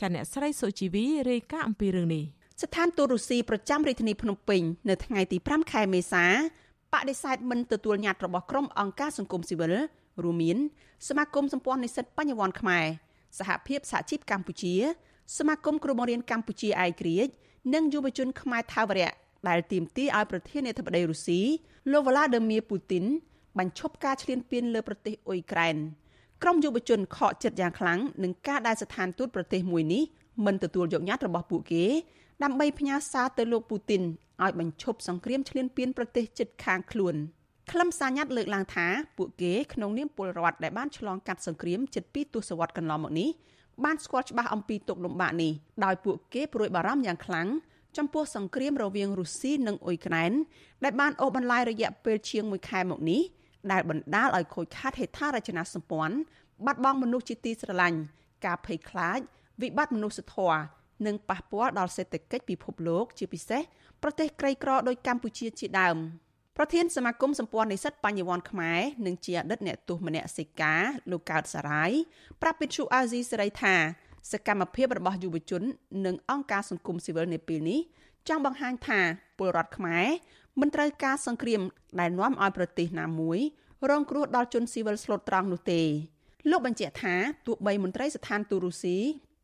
[0.00, 2.24] ចាអ្នកស្រីសុជីវីរាយការណ៍អំពីរឿងនេះ
[2.62, 6.24] ស្ថានទូតរុស្ស៊ីប្រចាំរាជធានីភ្នំពេញនៅថ្ងៃទី5ខែមេសា
[6.92, 9.74] បដិសេធមិនទទួលញត្តិរបស់ក្រុមអង្គការសង្គមស៊ីវិល
[10.24, 10.56] រួមមាន
[11.08, 12.86] សមាគមសម្ព័ន្ធនិស្សិតបញ្ញវន្តខ្មែរ
[13.38, 14.74] សហភាពសហជីពកម្ពុជា
[15.38, 17.32] សមាគមគ្រូបង្រៀនកម្ពុជាឯករាជ្យ
[17.74, 19.12] និងយុវជនខ្មែរថាវរៈ
[19.48, 21.40] ដែលទាមទារឲ្យប្រធានាធិបតីរុស្ស៊ី
[21.92, 23.04] លោកវ្លាឌឺមៀពូទីន
[23.58, 25.76] បញ្ឈប់ការឈ្លានពានលើប្រទេសអ៊ុយក្រែន
[26.42, 30.02] ក្រុមយុវជនខកចិត្តយ៉ាងខ្លាំងនឹងការដែលស្ថានទូតប្រទេសមួយនេះ
[30.46, 31.84] មិនទទួលយកញត្តិរបស់ពួកគេ
[32.42, 34.02] ដើម្បីផ្ញើសារទៅលោកពូទីន
[34.44, 37.14] ឲ្យបញ្ឈប់សង្គ្រាមឈ្លានពានប្រទេសជិតខាងខ្លួន
[37.70, 38.86] ខ្លឹមសារញត្តិលើកឡើងថា
[39.18, 43.28] ពួកគេក្នុងនាមពលរដ្ឋដែលបានឆ្លងកាត់សង្គ្រាមជិត2ទសវត្សរ៍កន្លងមកនេះ
[43.84, 45.52] បានស្គាល់ច្បាស់អំពីទុកលំបាកនេះ
[45.84, 47.48] ដោយពួកគេព្រួយបារម្ភយ៉ាងខ្លាំង
[47.96, 50.32] ចំពោះសង្គ្រាមរវាងរុស្ស៊ីនិងអ៊ុយក្រែន
[50.84, 53.22] ដែលបានអូសបន្លាយរយៈពេលជាង1ខែមកនេះ
[53.72, 56.16] ដែលបណ្ដាលឲ្យខូចខាតហេដ្ឋារចនាសម្ព័ន្ធ
[56.66, 57.98] បាត់បង់មនុស្សជាទីស្រឡាញ់
[58.44, 59.18] ការភ័យខ្លាច
[59.62, 60.60] វិបត្តិមនុស្សធម៌
[61.06, 63.62] និងប៉ះពាល់ដល់សេដ្ឋកិច្ចពិភពលោក ជាពិសេស
[64.02, 65.96] ប្រទេសក្រីក្រដូចកម្ពុជាជាដើម
[66.56, 71.90] ប្រធានសមាគមសម្ព័ន្ធនិស្សិតបញ្ញវន្តខ្មែរនិងជាអតីតអ្នកទោសមនសិការលោកកើតសារាយ
[72.42, 73.76] ប្រាប់វិទ្យុអាស៊ីសេរីថា
[74.30, 75.62] សកម្មភាពរបស់យុវជន
[76.06, 77.80] និងអង្គការសង្គមស៊ីវិលនៅពេលនេះ
[78.28, 79.00] ចង់បង្ហាញថា
[79.38, 80.06] ពលរដ្ឋខ្មែរ
[80.60, 81.60] មិនត្រូវការសង្គ្រាម
[82.00, 83.38] ដែលនាំឲ្យប្រទេសណាមួយ
[83.90, 85.82] រងគ្រោះដល់ជនស៊ីវិលស្លូតត្រង់នោះទេ
[86.50, 87.14] លោកបញ្ជាក់ថា
[87.46, 88.96] ទោះបីមន្ត្រីស្ថានទូតរុស្ស៊ី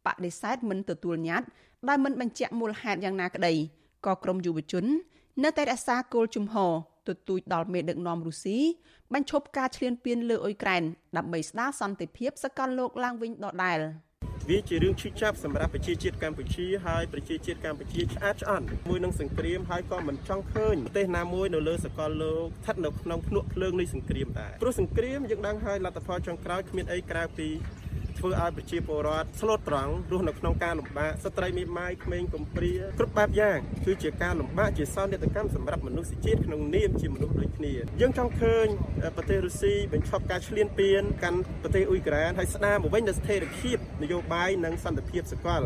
[0.07, 1.47] បដិសេធមិនទទួលញត្តិ
[1.89, 3.55] ដោយមិនបញ្ជាក់មូលហេតុយ៉ាងណាក្តី
[4.07, 4.85] ក៏ក្រមយុវជន
[5.45, 6.73] នៅតែរក្សាគោលជំហរ
[7.09, 8.59] ទទូចដល់មេដឹកនាំរុស្ស៊ី
[9.13, 10.83] បញ្ឈប់ការឈ្លានពានលើអ៊ុយក្រែន
[11.17, 13.79] ដើម្បីស្ដារសន្តិភាពសកលលោកឡើងវិញដដែល
[14.51, 27.49] វាជារឿងឈឺចាប់សម្រាប់ប្រជាជាតិកម្ពុជាហើយប្រជាជាតិកម្ពុជាឆ្អាតឆ្អន់មួយនឹងសង្គ្រាមហើយក៏មិនចង់ឃើញប្រទេសណាមួយនៅលើសកលលោកស្ថិតនៅក្នុងភ្នក់ភ្លើងនៃសង្គ្រាមដែរព្រោះសង្គ្រាមយើងដឹងហើយលទ្ធផលចុងក្រោយគ្មានអីក្រៅពី
[28.23, 38.67] ធ្វើឲ្យប្រជាពលរដ្ឋស្លូតត្រង់រស់នៅក្នុងការលំបាកស្ត្រីមេម៉ាយក្មេងកំព្រាគ្រប់បែបយ៉ាងគឺជាការលំបាកជាសោកនាដកម្មសម្រាប់មនុស្សជាតិក្នុងនាមជាមនុស្សដូចគ្នាយើងចង់ឃើញ
[39.17, 45.63] ប្រទេសរុស្ស៊ីបញ្ឈប់ការឈ្លានពានកាន់ប្រទេសអ៊ុយក្រែនហើយស្ដារមកវិញនូវស្ថិរភាពនយោបាយនិងសន្តិភាពសកល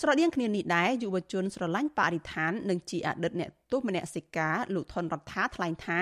[0.00, 6.00] ស្រដៀងគ្នានេះដែរយុវជនស្រឡាញ់បរិស្ថាននិងជាអតីតអ្នកទោសមនសិការលោកថនរដ្ឋាថ្លែងថា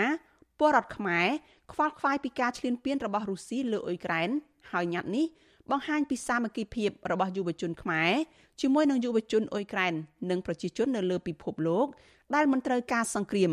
[0.58, 1.28] ពលរដ្ឋខ្មែរ
[1.72, 4.28] ខ្វល់ខ្វាយពីការឈ្លានពានរបស់រុស្ស៊ីលើអ៊ុយក្រែន
[4.72, 5.26] ហើយញត្តិនេះ
[5.70, 8.12] បង្ហាញពីសាមគ្គីភាពរបស់យុវជនខ្មែរ
[8.60, 9.92] ជាមួយនឹងយុវជនអ៊ុយក្រែន
[10.30, 11.86] និងប្រជាជននៅលើពិភពលោក
[12.34, 13.52] ដែលមិនត្រូវការសង្គ្រាម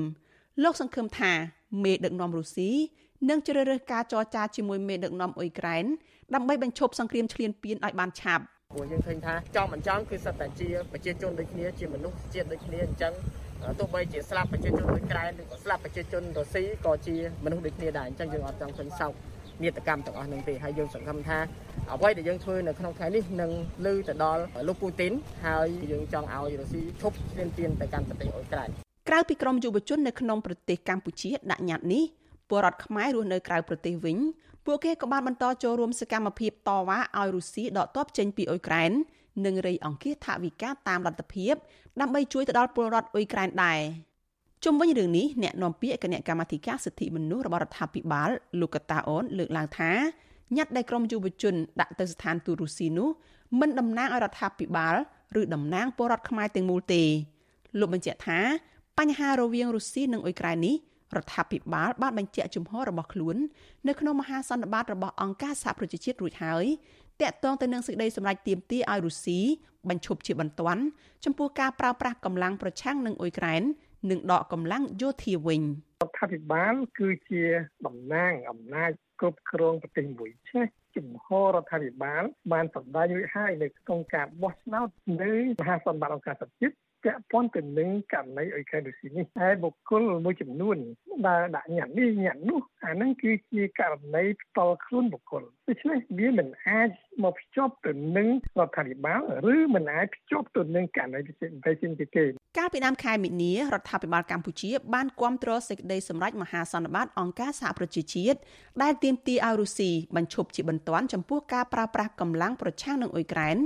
[0.63, 1.32] លោកសង្ឃឹមថា
[1.84, 2.71] មេដឹកនាំរុស្ស៊ី
[3.30, 5.86] នឹងជ្រើសរើសការចរចាជាមួយមេដឹកនាំអ៊ុយក្រែន
[6.36, 13.13] ដើម្បីបញ្ឈប់សង្គ្រាមឈ្លានពានឲ្យបានឆាប់ព្រោះយើងឃើញថាចង់មិនចង់គឺសិតតែជាប្រជាជនដូចគ្នាជាមនុស្សជាតិដូចគ្នាអញ្ចឹង
[13.80, 19.13] ទោះបីជាស្លាប់ប្រជាជនអ៊ុយក្រែនឬក៏ស្លាប់ប្រជាជនរុស្ស៊ីក៏ជាមនុស្សដូចគ្នាដែរអញ្ចឹងយើងអត់ចង់ឃើញសោក
[19.62, 21.38] នាដកម្មទាំងអស់នឹងទេហើយយើងសង្ឃឹមថា
[21.92, 23.52] អ្វីដែលយើងធ្វើនៅក្នុងថ្ងៃនេះនឹង
[23.86, 25.13] លើទៅដល់លោកពូទីន
[25.46, 28.70] ហើយយើងចង់ឲ្យរុស្ស៊ីឈប់ឈ្លានពានទៅកាន់ប្រទេសអ៊ុយក្រែន
[29.10, 32.04] ក្រៅពីក្រមយុវជននៅក្នុងប្រទេសកម្ពុជាដាក់ញត្តិនេះ
[32.50, 34.18] ពលរដ្ឋខ្មែររស់នៅក្រៅប្រទេសវិញ
[34.66, 38.92] ពួកគេក៏បានបន្តចូលរួមសកម្មភាពតវ៉ាឲ្យរុស្ស៊ីដកទ័ពចេញពីអ៊ុយក្រែន
[39.46, 41.54] និងរៃអង្គាសថវិកាតាមលទ្ធភាព
[42.02, 43.80] ដើម្បីជួយទៅដល់ពលរដ្ឋអ៊ុយក្រែនដែរ
[44.63, 49.91] ជុំវិញរឿងនេះអ្នកនាំពាក្យគណៈកម្មាធិការសិទ្ធិមនុស្សរបស់រដ្ឋាភិបាលលោកកតាអូនលើកឡើងថា
[50.58, 53.10] ញត្តិដែលក្រមយុវជនដាក់ទៅស្ថានទូតរុស្ស៊ីនោះ
[53.60, 54.95] មិនតំណាងឲ្យរដ្ឋាភិបាល
[55.39, 57.04] ឬតំណាងពលរដ្ឋខ្មែរទាំងមូលទេ
[57.80, 58.39] លោកបញ្ជាក់ថា
[58.99, 60.76] បញ្ហារវាងរុស្ស៊ីនិងអ៊ុយក្រែននេះ
[61.17, 63.36] រដ្ឋាភិបាលបានបញ្ជាក់ជំហររបស់ខ្លួន
[63.88, 66.65] នៅក្នុងមហាសន្និបាតរបស់អង្គការសហប្រជាជាតិរួចហើយ
[67.21, 69.39] តាក់ទងទៅនឹងសេចក្តីសម្រេចទាមទារឲ្យរុស្ស៊ី
[69.89, 70.84] បញ្ឈប់ជាបន្ទាន់
[71.26, 73.63] ចំពោះការប្រើប្រាស់កម្លាំងប្រឆាំងនឹងអ៊ុយក្រែន
[74.10, 75.62] និងដកកម្លាំងយោធាវិញ
[76.02, 77.44] រដ្ឋាភិបាលគឺជា
[77.86, 84.88] តំណាងអំណាចគ្រប់គ្រងប្រទេសមួយឆេះជំហររដ្ឋាភិបាលបានសម្ដែងរួចហើយនៅក្នុងការបោះឆ្នោត
[85.22, 90.78] នៅមហាសន្និបាតអង្គការសហប្រជាជាតិ ពាក់ព័ន្ធទៅនឹងករណីអ៊ុយក្រែនរុស្ស៊ីនេះហើយបុគ្គលមួយចំនួន
[91.28, 96.89] ដែលដាក់ញត្តិនេះញត្តិនោះអាហ្នឹងគឺជាករណីផ្ទាល់ខ្លួនបុគ្គលដូច្នេះវាមិនអាច
[97.24, 98.28] មកភ្ជាប់ទៅនឹង
[98.60, 99.22] រដ្ឋាភិបាល
[99.54, 102.26] ឬមិនអាចភ្ជាប់ទៅនឹងករណីពិសេសផ្សេងទៀតទេ
[102.58, 108.39] កាលពីដើមខែមិនិនារដ្ឋាភិបាលកម្ពុជាបានគាំទ្រសេចក្តីសម្រេចមហាសន្និបាតអង្គការសហប្រជាជាតិ
[108.82, 113.58] ដែលទាមទារឲ្យរុស្ស៊ីបញ្ឈប់ជាបន្ទាន់ចំពោះការប្រើប្រាស់កម្លាំងប្រឆាំងនឹងអ៊ុយក្រែន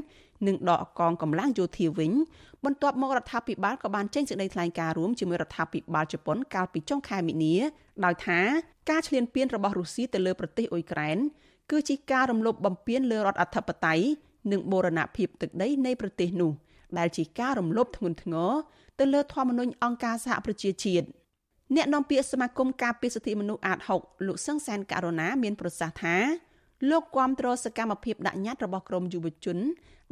[0.48, 2.12] និងដកកងកម្លាំងយោធាវិញ
[2.66, 7.56] បន្ទាប់មករដ្ឋាភិបាលក៏បានចេញសេចក្តីថ្លែងការណ៍រួមជាមួយរដ្ឋាភិបាលជប៉ុនកាលពីចុងខែមីនា
[8.06, 8.40] ដោយថា
[8.90, 11.18] ការឈ្លានពានរបស់រុស្ស៊ីទៅលើប្រទេសអ៊ុយក្រែន
[11.72, 14.06] គឺជាការរំលោភបំពានលើរដ្ឋអធិបតេយ្យ
[14.52, 16.52] និងបូរណភាពទឹកដីនៃប្រទេសនោះ
[16.98, 18.52] ដែលជាការរំលោភធ្ងន់ធ្ងរ
[19.00, 21.08] ទៅលើធម្មនុញ្ញអង្គការសហប្រជាជាតិ
[21.76, 26.16] អ្នកនាំពាក្យសមាគមការពារសិទ្ធិមនុស្សអាត6លោកសឹងសានករណាមានប្រសាសន៍ថា
[26.90, 29.58] លោកគាំទ្រសកម្មភាពដាក់ញត្តិរបស់ក្រមយុវជន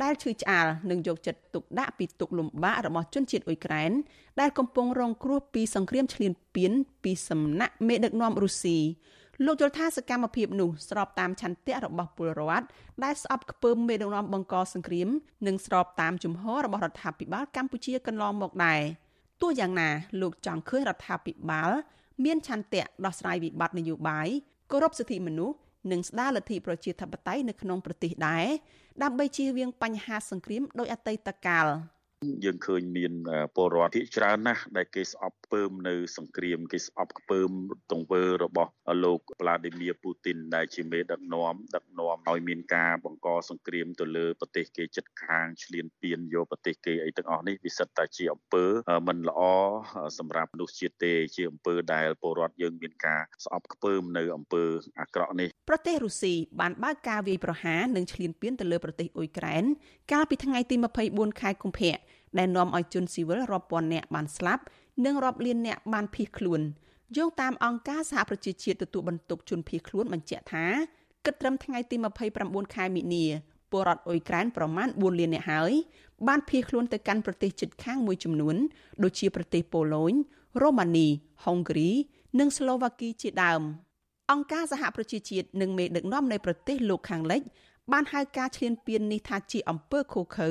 [0.03, 3.91] ដែលឈឺឆ្អាលនិងយកចិត្តទុកដាក់ពីទុកលំបាករបស់ជនជាតិអ៊ុយក្រែន
[4.39, 6.71] ដែលកំពុងរងគ្រោះពីសង្គ្រាមឈ្លានពាន
[7.03, 8.77] ពីសំណាក់មេដឹកនាំរុស្ស៊ី
[9.45, 12.65] លោកយល់ថាសកម្មភាពនោះស្របតាមឆន្ទៈរបស់ពលរដ្ឋ
[13.03, 15.09] ដែលស្អប់ខ្ពើមមេដឹកនាំបង្កសង្គ្រាម
[15.47, 18.81] និងស្របតាមជំហររបស់រដ្ឋាភិបាលកម្ពុជាកន្លងមកដែរ
[19.41, 19.89] ទោះយ៉ាងណា
[20.21, 21.71] លោកចង់ឃើញរដ្ឋាភិបាល
[22.23, 24.27] មានឆន្ទៈដោះស្រាយវិបត្តិនយោបាយ
[24.71, 25.55] គោរពសិទ្ធិមនុស្ស
[25.91, 28.47] និងស្ដារលទ្ធិប្រជាធិបតេយ្យនៅក្នុងប្រទេសដែរ
[29.03, 31.65] ដើម្បីជៀសវាងបញ្ហាសង្គ្រាមដោយអតីតកាល។
[32.45, 33.13] យើងឃើញមាន
[33.55, 37.51] ពលរដ្ឋភាគច្រើនណាស់ដែលគេស្អប់ខ្ពើមនៅសង្គ្រាមគេស្អប់ខ្ពើម
[37.91, 38.71] ទង្វើរបស់
[39.03, 48.65] លោកប្លាឌីមៀពូទីនដែលជាមេដឹកនាំដឹកនាំឲ្យមានការបង្កសង្គ្រាមទៅលើប្រទេសគេជិតខាងឈ្លានពានយកប្រទេសគេអីទាំងអស់នេះវាសិតតែជាអំពើ
[49.07, 49.41] មិនល្អ
[50.19, 54.63] សម្រាប់មនុស្សជាតិទេជាអំពើដែលពលរដ្ឋយើងមានការស្អប់ខ្ពើមនៅអំពើ
[54.99, 59.63] អាក្រក់នេះប្រទេសរុស្ស៊ីបានបើកការវាយប្រហារនិងឈ្លានពានទៅលើប្រទេសអ៊ុយក្រែន
[60.11, 60.75] កាលពីថ្ងៃទី
[61.07, 61.95] 24ខែកុម្ភៈ
[62.37, 64.63] ដែលនាំឲ្យជនស៊ីវិលរាប់ពាន់នាក់បានស្លាប់
[65.05, 66.61] និងរាប់លាននាក់បានភៀសខ្លួន
[67.17, 70.65] យោងតាមអង្គការសហប្រជាជាតិទទួលបន្ទុកជនភៀសខ្លួនបញ្ជាក់ថា
[71.25, 71.95] គិតត្រឹមថ្ងៃទី
[72.35, 73.25] 29ខែមិនិនា
[73.71, 75.71] ពលរដ្ឋអ៊ុយក្រែនប្រមាណ4លាននាក់ហើយ
[76.27, 78.55] បានភៀសខ្លួនទៅកាន់ប្រទេសជិតខាងមួយចំនួន
[79.03, 80.13] ដូចជាប្រទេសប៉ូឡូញ
[80.61, 81.07] រ៉ូម៉ានី
[81.45, 81.89] ហុងគ្រី
[82.39, 83.61] និងស្លូវ៉ាគីជាដើម
[84.31, 87.41] អង្គការសហប្រជាជាតិនិងមេដឹកនាំនៃប្រទេសលោកខាងលិច
[87.91, 90.49] បានហៅការឈ្លានពាននេះថាជាអំពើឃោឃៅ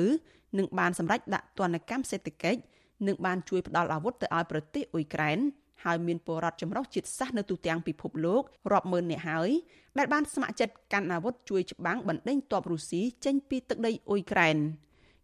[0.57, 2.59] និងបានសម្រេចដាក់ទណ្ឌកម្មសេដ្ឋកិច្ច
[3.07, 5.39] និងបានជួយផ្ដល់អាវុធទៅឲ្យប្រទេសអ៊ុយក្រែន
[5.83, 8.41] ហើយមានពលរដ្ឋចម្រុះជាតិសាសន៍នៅទូទាំងពិភពលោក
[8.71, 9.49] រាប់ម៉ឺននាក់ហើយ
[9.97, 14.57] ដែលបានស្ម័គ្រចិត្តកាន់អាវុធជួយច្បាំងបណ្ដេញទ័ពរុស្ស៊ីចេញពីទឹកដីអ៊ុយក្រែន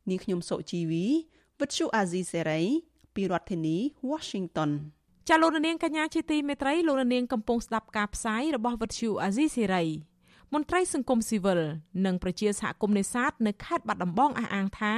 [0.09, 1.05] នាងខ្ញុំសុជីវី
[1.59, 2.61] វិទ្យុអាស៊ីសេរី
[3.15, 3.77] ពីរដ្ឋធានី
[4.09, 4.71] Washington
[5.29, 9.83] ចាលោកនាងកញ្ញាជាទីមេត្រីលោកនាងកំពុងស្ដាប់ការផ្សាយរបស់វិទ្យុអាស៊ីសេរី
[10.55, 11.59] មន្ត្រីសង្គមស៊ីវិល
[12.05, 14.95] និងប្រជាសហគមន៍នេសាទនៅខេត្តបាត់ដំបងអះអាងថា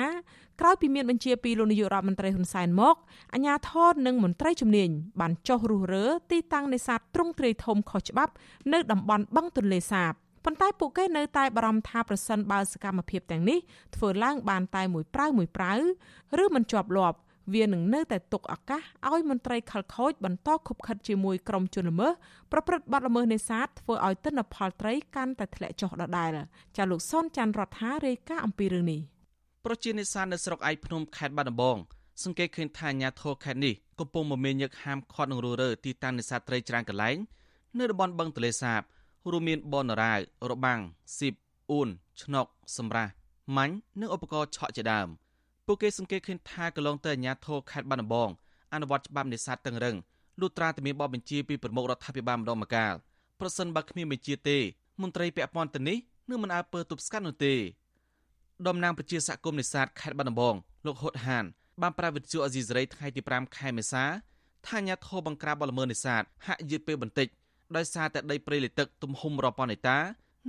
[0.60, 2.96] ក្រោយពីមានបញ្ជាពីលោកនាយករដ្ឋមន្ត្រីហ៊ុនសែនមក
[3.34, 4.90] អាជ្ញាធរនិងមន្ត្រីជំនាញ
[5.20, 8.34] បានចុះរុះរើទីតាំងនេសាទទ្រង់ទ្រាយធំខុសច្បាប់
[8.74, 10.12] នៅតំបន់បឹងទន្លេសាប
[10.46, 13.60] ប៉ុន្តែពួកគេនៅតែបារម្ភថាប្រសិនបើសកម្មភាពទាំងនេះ
[13.96, 15.74] ធ្វើឡើងបានតែមួយប្រៅមួយប្រៅ
[16.44, 17.18] ឬមិនជាប់លាប់
[17.54, 22.12] វានឹងនៅតែទុកឱកាសឲ្យមន្ត្រីខលខូចបន្តខុបខិតជាមួយក្រុមជនល្មើស
[22.52, 26.32] ប្រព្រឹត្តបទល្មើសនេសាទធ្វើឲ្យទិន្នផលត្រីកាន់តែធ្លាក់ចុះដដែល
[26.78, 29.02] ចាលោកសុនច័ន្ទរដ្ឋារាយការណ៍អំពីរឿងនេះ
[29.66, 31.78] ប្រជានេសាទនៅស្រុកឯកភ្នំខេត្តបាត់ដំបង
[32.24, 37.18] សង្កេតឃើញថាអាញាធរខេត្តនេះកំពុងមមាញឹកហាមឃាត់នឹងរੂរើទីតាំងនេសាទត្រីច្រើនកន្លែង
[37.80, 38.82] នៅតំបន់បឹងទលេសាប
[39.32, 40.20] រួមមានបនរាវ
[40.52, 40.80] របាំង
[41.18, 41.34] ស៊ីប
[41.72, 41.90] អ៊ូន
[42.22, 42.46] ឆ្នុក
[42.78, 43.12] សម្រាប់
[43.58, 45.08] ម៉ាញ់និងឧបករណ៍ឆក់ជាដើម។
[45.68, 48.30] ពួកគេសង្កេតឃើញថាកន្លងទៅអាជ្ញាធរខេត្តបាត់ដំបង
[48.74, 49.96] អនុវត្តច្បាប់នេសាទតឹងរឹង
[50.40, 52.94] លុះត្រាតែមានបទបញ្ជាពីប្រមុខរដ្ឋាភិបាលម្ដងម្កាល
[53.40, 54.58] ប្រសិនបើគ្មានបញ្ជាទេ
[55.02, 55.98] មន្ត្រីពាក់ព័ន្ធទៅនេះ
[56.30, 57.54] នឹងមិនអើពើទប់ស្កាត់នោះទេ
[58.68, 61.46] តំណាងប្រជាសកម្មនេសាទខេត្តបាត់ដំបងលោកហុតហាន
[61.82, 64.04] បានប្រាវិទ្យុអេស៊ីសរ៉ៃថ្ងៃទី5ខែមេសា
[64.66, 67.28] ថាអាញាធរបង្ក្រាបបលល្មើសនេសាទហាក់យឺតពេលបន្តិច
[67.76, 70.00] ដោយសារតែដីព្រៃលិទឹកទំហំរាប់ពាន់ហិកតា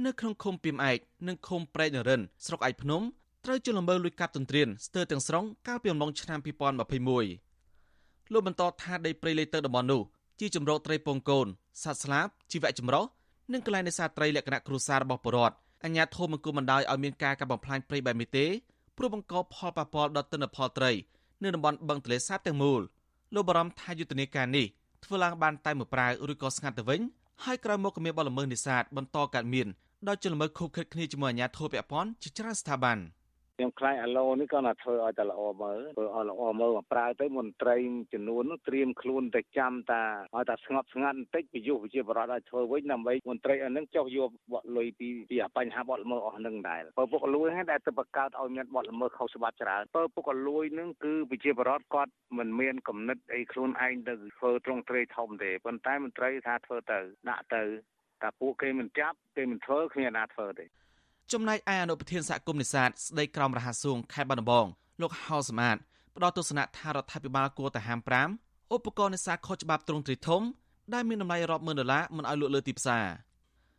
[0.05, 0.98] នៅក្នុងឃុំពីមឯក
[1.29, 3.03] និងឃុំព្រែកនរិនស្រុកឯកភ្នំ
[3.45, 10.03] ត្រូវជលល្មើលួចកាប់ទន្ទ្រានស្ទើរទាំងស្រុងកាលពីអំឡុងឆ្នាំ2021លោកបន្តថាដីព្រៃលេខទៅតំបន់នោះ
[10.41, 11.47] ជាជំរកត្រីពងកូន
[11.83, 13.05] សត្វស្លាបជីវៈចម្រុះ
[13.53, 18.47] និងកន្លែងនេសាទត្រីលក្ខណៈគ្រួសាររបស់ប្រជាពលរដ្ឋអញ្ញាធមមិនគួរបណ្ដោយឲ្យមានការកាប់បំផ្លាញព្រៃបែបនេះទេ
[18.97, 20.91] ព្រោះបង្កផលប៉ះពាល់ដល់ទិន្នផលត្រី
[21.43, 22.81] នៅតំបន់បឹងទលេសាបទាំងមូល
[23.35, 24.67] លោកបារម្ភថាយុទ្ធនាការនេះ
[25.05, 27.01] ធ្វើឡើងបានតែមួយប្រាវឬក៏ស្ងាត់ទៅវិញ
[27.45, 29.67] ហើយក្រោយមកក៏មានបលល្មើសនេសាទបន្តកើតមាន
[30.09, 32.99] ដោយជលល្មើសខុបខិតគ្នាជាមួយអាជ្ញាធរពាក់ព័ន្ធជាច្រើនស្ថាប័ន។
[33.59, 37.77] ខ្ញុំខ្លាចអាឡូនេះក៏ណាធ្វើឲ្យតែល្អមើលធ្វើឲ្យល្អមើលមកប្រើទៅមន្ត្រី
[38.12, 40.03] ចំនួននោះត្រៀមខ្លួនទៅចាំតា
[40.35, 57.64] ឲ្យតែស្ងប់ស្ងាត់បន្តិចពយុះវិជាបរដ្ឋឲ្យធ្វើវិញដើម្បីមន្ត្រីអានឹងចុះយកបទលុយពីពីបញ្ហាបទល្មើសអស់នឹងដែរបើពុកលួយហ្នឹងដែលទៅបង្កើតឲ្យមានបទល្មើសខុសច្បាប់ច្រើនបើពុកលួយហ្នឹងគឺវិជាបរដ្ឋគាត់មិនមានគំនិតអីខ្លួនឯងទៅធ្វើត្រង់ត្រេធំទេប៉ុន្តែមន្ត្រីថាធ្វើទៅដាក់ទៅ
[58.23, 60.67] តែពួកគេមិនចាប់គេមិនធ្វើគ្មានណាធ្វើទេ
[61.33, 64.67] ចំណែកឯអនុប្រធានសហគមន៍នេសាទស្ដីក្រមរហ័សសួងខេត្តបាត់ដំបង
[65.01, 65.77] លោកហៅសមាត
[66.17, 68.01] ផ្ដល់ទស្សនៈថារដ្ឋាភិបាលគួរតែហាម
[68.37, 70.43] 5ឧបករណ៍នេសាទខុសច្បាប់ទ្រង់ទ្រីធំ
[70.95, 73.07] ដែលមានតម្លៃរាប់ម៉ឺនដុល្លារមិនឲ្យលក់លើទីផ្សារ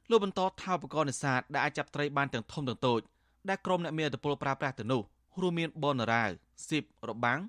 [0.10, 3.02] លោកបន្តថាឧបករណ៍នេសាទដែលអាចចាប់ត្រីបានទាំងធំទាំងតូច
[3.50, 5.02] ដែលក្រុមអ្នកមានឥទ្ធិពលប្រើប្រាស់ទៅនោះ
[5.42, 6.30] រួមមានបនរាវ
[6.68, 7.40] ស៊ីបរបាំង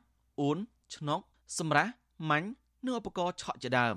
[0.41, 0.59] អ៊ូន
[0.95, 1.21] ឆ្នុក
[1.59, 1.91] សម្រាប់
[2.31, 2.49] ម៉ាញ់
[2.85, 3.97] និងឧបករណ៍ឆក់ជាដើម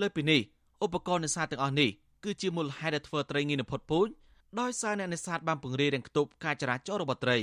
[0.00, 0.40] លើពីនេះ
[0.84, 1.90] ឧបករណ៍នេសាទទាំងអស់នេះ
[2.24, 4.08] គឺជាមូលហេតុដែលធ្វើត្រីងាយនឹងផុតពូជ
[4.58, 7.38] ដោយសារអ្នកនេសាទបានពង្រាយរាំងខ្ទប់ការចរាចរណ៍របស់ត្រី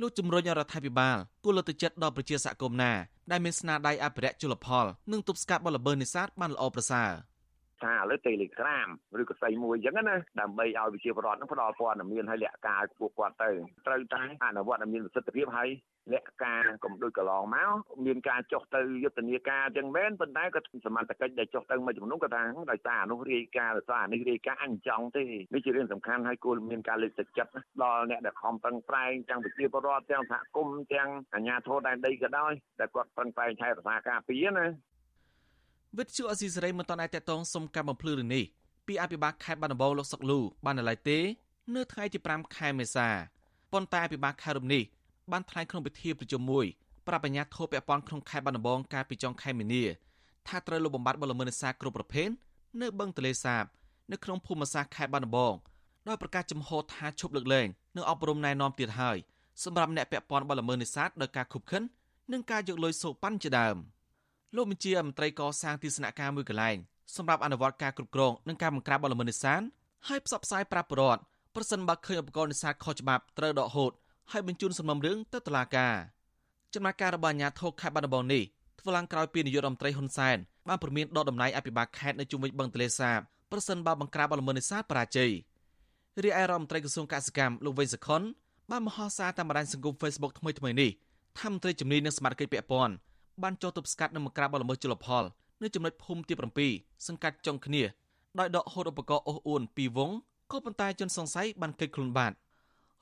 [0.00, 2.92] លោកជំរុញរដ្ឋាភិបាលគួរលើកទឹកចិត្តដល់ប្រជាសហគមន៍ណា
[3.30, 7.10] ដែលមានស្នាដៃអភិរក្សជលផលនិងទប់ស្កាត់បលល្មើសនេសាទបានល្អប្រសើរ។
[7.84, 8.88] ថាឥឡូវ Telegram
[9.20, 13.50] ឬក៏ស្អីមួយអញ្ចឹងណាដើម្បីឲ្យវិជាបរដ្ឋនឹងផ្ដល់ព័ត៌មានឲ្យលក្ខការពួកគាត់ទៅ
[13.86, 15.68] ត្រូវតែអនុវត្តឲ្យមានប្រសិទ្ធភាពហើយ
[16.12, 17.74] លក្ខការកុំដូចកន្លងមក
[18.06, 34.66] មានការចុះទៅយុទ្ធនាការអញ្ចឹងមែនប៉ុន្តែក៏សមត្ថកិច្ចដែលចុះទៅមួយចំនួនក៏ថាដោយសារអនុរាយការដោយសារអានេះរាយការអញចង់ទេនេះជារឿងសំខាន់ហើយគួរមានការលើកទឹកចិត្តដល់អ្នកដែលខំប្រឹងប្រែងទាំងវិជាបរដ្ឋទាំងសហគមន៍ទាំងអាជ្ញាធរដែនដីក៏ដោយតែគាត់ប្រឹងប្រែងថែរក្សាការពារណា
[35.98, 38.44] វិទ្យុអស៊ីសេរីមិនទាន់អាចតតងសុំការបំភ្លឺរឿងនេះ
[38.86, 41.18] ពីអភិបាលខេត្តបាត់ដំបងលោកសុកលូបាននៅឡើយទេ
[41.74, 43.08] នៅថ្ងៃទី5ខែមេសា
[43.72, 44.82] ប៉ុន្តែអភិបាលខេត្តរំនេះ
[45.32, 46.66] បានថ្លែងក្នុងពិធីប្រជុំមួយ
[47.06, 49.84] ប្រាប់អាជ្ញាធរពាក់ព័ន្ធក្នុងខេត្តបាត់ដំបងកាលពីចុងខែមីនា
[50.48, 52.28] ថាត្រូវលុបបំបាត់បលល្មើសនេសាទគ្រប់ប្រភេទ
[52.80, 53.64] នៅបឹងទលេសាប
[54.12, 55.54] នៅក្នុងភូមិសាស្ត្រខេត្តបាត់ដំបង
[56.08, 59.18] ដោយប្រកាសចំហថាឈប់លើកលែងនិងអប់រំណែនាំទៀតហើយ
[59.64, 61.82] សម្រាប់អ្នកពាក់ព័ន្ធបលល្មើសនេសាទដោយការខុបខិន
[62.32, 63.76] និងការយកលុយសូកប៉ាន់ជាដើម។
[64.56, 66.76] លោកបញ្ជាមន្ត្រីកសាងទីស្នាក់ការមួយកន្លែង
[67.16, 69.60] សម្រាប់អនុវត្តការគ្រប់គ្រងនិងការបង្ក្រាបបទល្មើសនេសាទ
[70.08, 71.22] ហើយផ្សព្វផ្សាយប្រាប់ប្រជាពលរដ្ឋ
[71.54, 73.92] ប្រសិនបើឃើញឧបករណ៍នេសាទខុសច្បាប់ត្រូវដកហូត
[74.32, 75.94] ហើយបញ្ជូនសំណុំរឿងទៅតុលាការ
[76.74, 78.42] ចំណាក់ការរបស់អាជ្ញាធរខេត្តបាត់ដំបងនេះ
[78.80, 80.36] ធ្វើឡើងក្រោយពីនាយករដ្ឋមន្ត្រីហ៊ុនសែន
[80.68, 85.30] បានព្រមានដកតំណែងអភិបាលខេត្តនៅជុំវិញបឹងទលេសាបប្រសិនបើបង្ក្រាបបទល្មើសនេសាទបរាជ័យ
[86.22, 88.22] រីឯរដ្ឋមន្ត្រីក្រសួងកសិកម្មលោកវេងសខុន
[88.70, 90.90] បានមហោសារតាមបណ្ដាញសង្គម Facebook ថ្មីៗនេះ
[91.38, 92.94] ថាមន្ត្រីជំនាញនិងសមាជិកពាក់ព័ន្ធ
[93.42, 95.24] បានចុះទប់ស្កាត់និងបង្ក្រាបបទល្មើសជលផល
[95.62, 96.34] នៅចំណុចភូមិទី
[96.66, 97.82] 7សង្កាត់ចុងគ្នា
[98.38, 100.10] ដោយដកហូតឧបករណ៍អូសអួនពីរវង
[100.52, 102.36] ក៏ប៉ុន្តែជនសង្ស័យបានគេចខ្លួនបាត់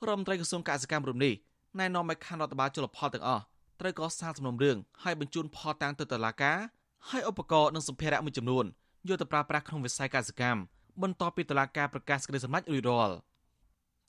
[0.07, 1.33] រដ្ឋមន្ត្រីក្រសួងកសិកម្មរំនេះ
[1.79, 3.43] ណែនាំឲ្យខណ្ឌរដ្ឋបាលជលផលទាំងអស់
[3.79, 6.57] ត្រូវកសាងសំណុំរឿងហើយបញ្ជូនផលតាំងទៅតុលាការ
[7.09, 8.65] ហើយឧបករណ៍និងសម្ភារៈមួយចំនួន
[9.07, 10.61] យកទៅប្រើប្រាស់ក្នុងវិស័យកសិកម្ម
[11.01, 13.15] បន្ទាប់ពីតុលាការប្រកាសសេចក្តីសម្រេចរួចរាល់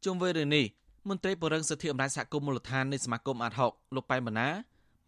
[0.05, 0.65] ជុំវិញរឿងនេះ
[1.09, 4.49] មន្ត្រីបរិងសិទ្ធិអំណាចសហគមន៍មូលដ្ឋាននៃសមាគមអាត60លោកប៉ែនបណ្ណា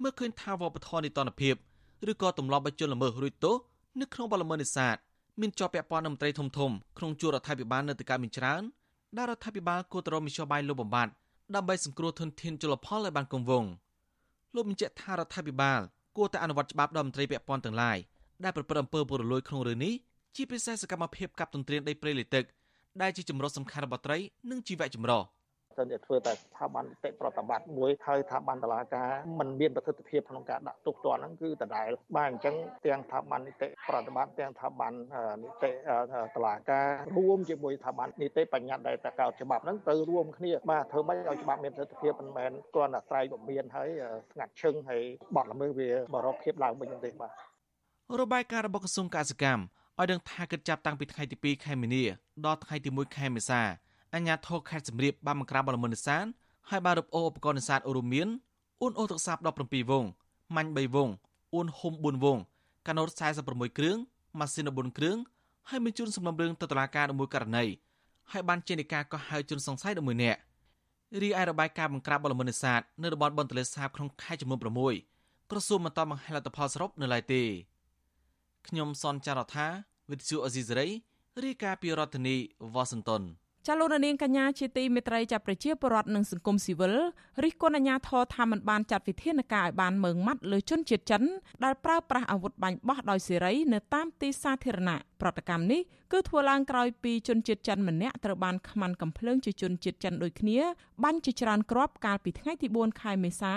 [0.02, 1.54] មើលឃើញថាវប្បធម៌នីតិរដ្ឋភាព
[2.10, 3.56] ឬក៏ទម្លាប់បជនល្មើសរួចទោស
[4.00, 4.96] នៅក្នុងបលល្មើសនេសាទ
[5.40, 8.62] មានជាប់ពាក់ព័ន្ធនឹងមន្ត្រីធំធំក្នុងជួររដ្ឋាភិបាលនៅទីការមានច្រើន
[9.16, 11.12] ដែលរដ្ឋាភិបាលគួរទៅរកមធ្យោបាយលុបបំបាត់
[11.54, 13.70] ដើម្បីសង្គ្រោះធនធានជលផលឲ្យបានគង់វង្ស
[14.54, 15.80] លោកបញ្ជាក់ថារដ្ឋាភិបាល
[16.16, 17.98] គួរតែអនុវត្តច្បាប់ដល់មន្ត្រីពាក់ព័ន្ធទាំងឡាយ
[18.44, 19.94] ដែលប្រព្រឹត្តអំពើពុករលួយក្នុងរឿងនេះ
[20.36, 22.44] ជាពិសេសសកម្មភាពកាប់ទន្ទ្រានដីព្រៃលិទឹក
[23.02, 24.18] ដែលជាចម្រោះសំខាន់របស់ត្រី
[24.50, 25.22] និងជីវៈចម្រុះ
[25.76, 32.54] សិនតែធ្វើតែស្ថាប័ននីតិប្រតិបត្តិមួយហើយស្ថាប័នតុលាការมันមានប្រសិទ្ធភាពក្នុងការដាក់ទោសទណ្ឌហ្នឹងគឺដដែលបាទអញ្ចឹង
[32.86, 34.92] ទាំងស្ថាប័ននីតិប្រតិបត្តិទាំងស្ថាប័ន
[35.42, 35.70] នីតិ
[36.36, 43.88] តុលាការរួមជាមួយស្ថាប័ននីតិបញ្ញត្តិដែលតកោតច្បាប់ហ្នឹងទៅរួមគ្នាបាទធ្វើម៉េចឲ្យច្បាប់មានប្រសិទ្ធភាពមិនមែនគ្រាន់តែស្រ័យបំមានហើយ
[44.32, 45.02] ស្ងាត់ឈឹងហើយ
[45.36, 47.32] បត់ល្មើសវាបរោភាពឡើងវិញទេបាទ
[48.20, 49.62] របាយការណ៍របស់ក្រសួងកសិកម្ម
[49.98, 52.04] ឲ្យដឹងថាគិតចាប់តាំងពីថ្ងៃទី2ខែមីនា
[52.46, 53.62] ដល់ថ្ងៃទី1ខែមេសា
[54.16, 56.24] អញ្ញាធរខេត្តសំរៀបបានបង្ក្រាបបលមនេសាទ
[56.70, 58.28] ហើយបានរឹបអូសឧបករណ៍នេសាទរួមមាន
[58.80, 60.04] អ៊ុនអូទឹកសាប17វង
[60.54, 61.10] ម៉ាញ់3វង
[61.52, 62.38] អ៊ុនហុំ4វង
[62.86, 63.08] កាណូត
[63.44, 63.96] 46គ្រឿង
[64.38, 65.16] ម៉ាស៊ីន14គ្រឿង
[65.68, 67.64] ហើយបញ្ជូនសំណុំរឿងទៅតុលាការមួយករណី
[68.32, 70.40] ហើយបានចេញនៃការកោះហៅជនសង្ស័យ11នាក់
[71.22, 74.60] រីឯរបាយការណ៍បង្ក្រាបបលមនេសាទនៅតំបន់បឹងទលេសាបក្នុងខេត្តចំនួន
[75.04, 77.42] 6ក្រសួងបន្តបង្ហាញលទ្ធផលសរុបនៅឡើយទេ
[78.66, 79.66] ខ្ញុំសនចាររថា
[80.10, 80.88] វិទ្យុអេស៊ីសេរី
[81.44, 82.36] រាយការណ៍ពីរដ្ឋធានី
[82.74, 83.22] វ៉ាស៊ីនតោន
[83.68, 86.94] ចាលោករនាងកញ្ញាជាទីមេត្រីចាប់ប្រជាពលរដ្ឋនិងសង្គមស៊ីវិល
[87.42, 91.22] រិះគន់អាជ្ញាធរថាមិនបានចាត់វិធានការឲ្យបានម៉ឺងម៉ាត់លើជនជាតិចិន
[91.64, 95.80] ដែលប្រើប្រាស់អាវុធបាញ់បោះដោយសេរីនៅតាមទីសាធារណៈប្រតិកម្មនេះ
[96.12, 100.58] គឺធ្វើឡើងក្រោយពីជនជាតិចិនម្នាក់ត្រូវបានខ្មាន់កំភ្លើងជាជនជាតិចិនដូចគ្នា
[101.04, 103.54] បាញ់ជាច្រើនគ្រាប់កាលពីថ្ងៃទី4ខែមេសា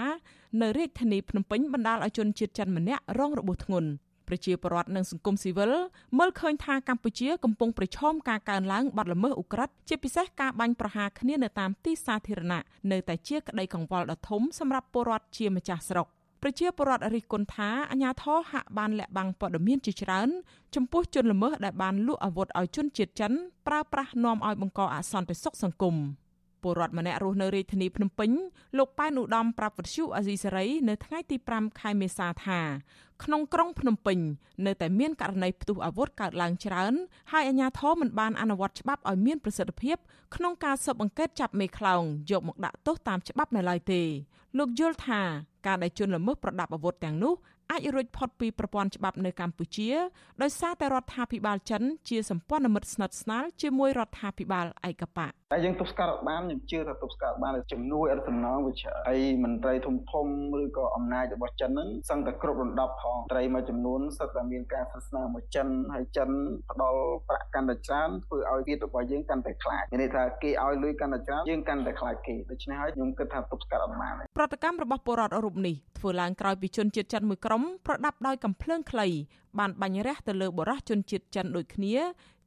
[0.62, 3.90] នៅរាជធានីភ្នំពេញបណ្ដាលឲ្យជនជាតិចិនម្នាក់រងរបួសធ្ងន់
[4.30, 5.72] ប្រជាពលរដ្ឋនិងសង្គមស៊ីវិល
[6.18, 12.62] មើលឃើញថាកម្ពុជាកំពុងប្រឈមការកើនឡើងបាត់ល្មើសឧក្រិដ្ឋជាពិសេសការបាញ់ប្រហារគ្នានៅតាមទីសាធារណៈ
[12.92, 16.08] នៅតែជាក្តីកង្វល់ដ៏ធំសម្រាប់ពលរដ្ឋជាម្ចាស់ស្រុក
[16.44, 20.30] ប្រជាពលរដ្ឋរិះគន់ថាអាញាធរហាក់បានលាក់បាំងព័ត៌មានជាច្រើន
[20.76, 23.32] ចំពោះជនល្មើសដែលបានលក់អាវុធឲ្យជនជាតិចិន
[23.68, 25.96] ប្រើប្រាស់នាំឲ្យបង្កអសន្តិសុខសង្គម។
[26.64, 28.32] ពលរដ្ឋម្នាក់រស់នៅរាជធានីភ្នំពេញ
[28.78, 32.60] លោកប៉ែនឧត្តមប្រាប់វិទ្យុអាស៊ីសេរីនៅថ្ងៃទី5ខែមេសាថា
[33.24, 34.20] ក្នុងក្រុងភ្នំពេញ
[34.66, 36.94] នៅតែមានករណីផ្ទុះអាវុធកើតឡើងច្រើន
[37.32, 39.98] ហើយអាជ្ញាធរមិនបានអនុវត្តច្បាប់ឲ្យមានប្រសិទ្ធភាព
[40.36, 44.02] ក្នុងការស៊ើបអង្កេតចាប់មេខ្លោងយកមកដាក់ទោសតាមច្បាប់នៅឡើយទេ
[44.58, 45.22] លោកយល់ថា
[45.68, 47.34] ការដែលជនល្មើសប្រដាប់អាវុធទាំងនោះ
[47.72, 49.90] អាចរួចផុតពីប្រព័ន្ធច្បាប់នៅកម្ពុជា
[50.42, 60.26] ដោយសារតែរដ្ឋាភិបាលចិនជាសម្ព័ន្ធមិត្តស្និទ្ធស្នាលជាមួយរដ្ឋាភិបាលឯកបៈតែយើងទប់ស្កាត់បានខ្ញុំជឿថាទប់ស្កាត់បានជំនួយអត់សំណងវិជ្ជាអីមន្ត្រីធំធំ
[60.62, 66.30] ឬក៏អំណាចរបស់ចិនហ្នឹងសឹងតែគ្រប់រំដាប់ផងត្រីមួយចំនួនសិតតែមានការសាសនាមកចិនហើយចិន
[66.72, 79.08] ផ្ដល់ប្រាក់កាន់តែច្រើនធ្វើឲ្យវិទ្យរបស់យើងកាន់តែខ្លាចមានន័យថាគេឲ្យលុយកាន់តែច្រើនយើងកាន់តែខ្លាចគេដូច្នេះហើយខ្ញុំគិតថាទប់ស្កាត់អត់បានប្រតិកម្មរបស់ពលរដ្ឋរូបនេះធ្វើឡើងក្រោយពីជនជាតិចិនមួយក្រុមប្រដាប់ដោយកំភ្លើងខ្លី
[79.60, 81.96] បានបាញ់រះទៅលើបរិះជនជាតិចិនដូចគ្នា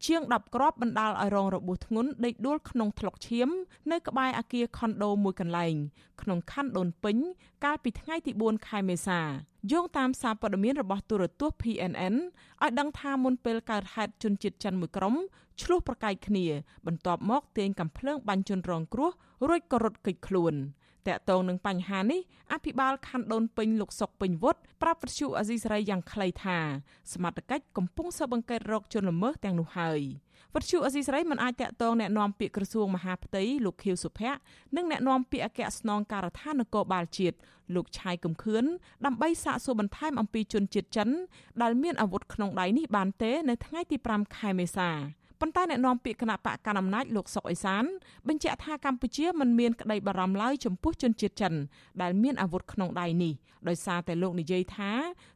[0.07, 3.49] ជាង10គ្រាប់បណ្ដាលឲ្យរងរបួសធ្ងន់ដេកដួលក្នុងថ្លុកឈាម
[3.93, 5.75] នៅក្បែរអគារខុនដូមួយកន្លែង
[6.23, 7.17] ក្នុងខណ្ឌដូនពេញ
[7.65, 9.21] កាលពីថ្ងៃទី4ខែមេសា
[9.73, 12.15] យោងតាមសារព័ត៌មានរបស់ទូរទស្សន៍ PNN
[12.63, 15.15] ឲ្យដឹងថាមុនពេលកើតហេតុជនជាតិចិនមួយក្រុម
[15.63, 16.47] ឆ្លោះប្រកែកគ្នា
[16.87, 19.11] បន្ទាប់មកទាញកំភ្លើងបាញ់ជនរងគ្រោះ
[19.49, 20.55] រួចក៏រត់គេចខ្លួន។
[21.09, 22.21] តកតងនឹងបញ្ហានេះ
[22.53, 26.59] អភិបាលខណ្ឌដូនពេញលោកសុកពេញវុតប្រាប់វិទ្យុអាស៊ីសេរីយ៉ាងខ្លីថា
[27.13, 30.01] សមត្ថកិច្ចកំពុងស៊ើបអង្កេតរកជនល្មើសទាំងនោះហើយ
[30.55, 34.39] វិទ្យុអាស៊ីសេរីមិនអាចតកតងណែនាំពាក្យក្រសួងមហាផ្ទៃលោកខៀវសុភ័ក្រ
[34.77, 37.37] និងណែនាំពាក្យអគ្គស្នងការដ្ឋាននគរបាលជាតិ
[37.75, 38.65] លោកឆៃកំខឿន
[39.07, 41.09] ដើម្បីសាកសួរបន្ថែមអំពីជនជាតិចិន
[41.63, 44.91] ដែលមានអាវុធក្នុងដៃនេះបានទេនៅថ្ងៃទី5ខែមេសា
[45.45, 47.85] ប៉ុន្តែអ្នកនាំពាក្យគណៈបកកណ្ដាលអំណាចលោកសុកអេសាន
[48.29, 51.55] បញ្ជាក់ថាកម្ពុជាមិនមានក្តីបារម្ភឡើយចំពោះជនជាតិចិន
[52.03, 53.33] ដែលមានអាវុធក្នុងដៃនេះ
[53.69, 54.91] ដោយសារតែលោកនិយាយថា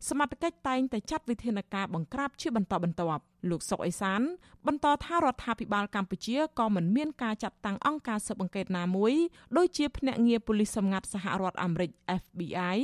[0.09, 4.21] សមត្ថកិច្ចតែងតែចាត់វិធានការបង្ក្រាបជាបន្តបន្ទាប់លោកសុកអេសាន
[4.67, 9.13] បន្តថារដ្ឋាភិបាលកម្ពុជាក៏មិនមានការចាត់តាំងអង្គការស៊ើបអង្កេតណាមួយ
[9.57, 11.91] ដូចជាភ្នាក់ងារប៉ូលីសសម្ងាត់សហរដ្ឋអាមេរិក
[12.21, 12.79] FBI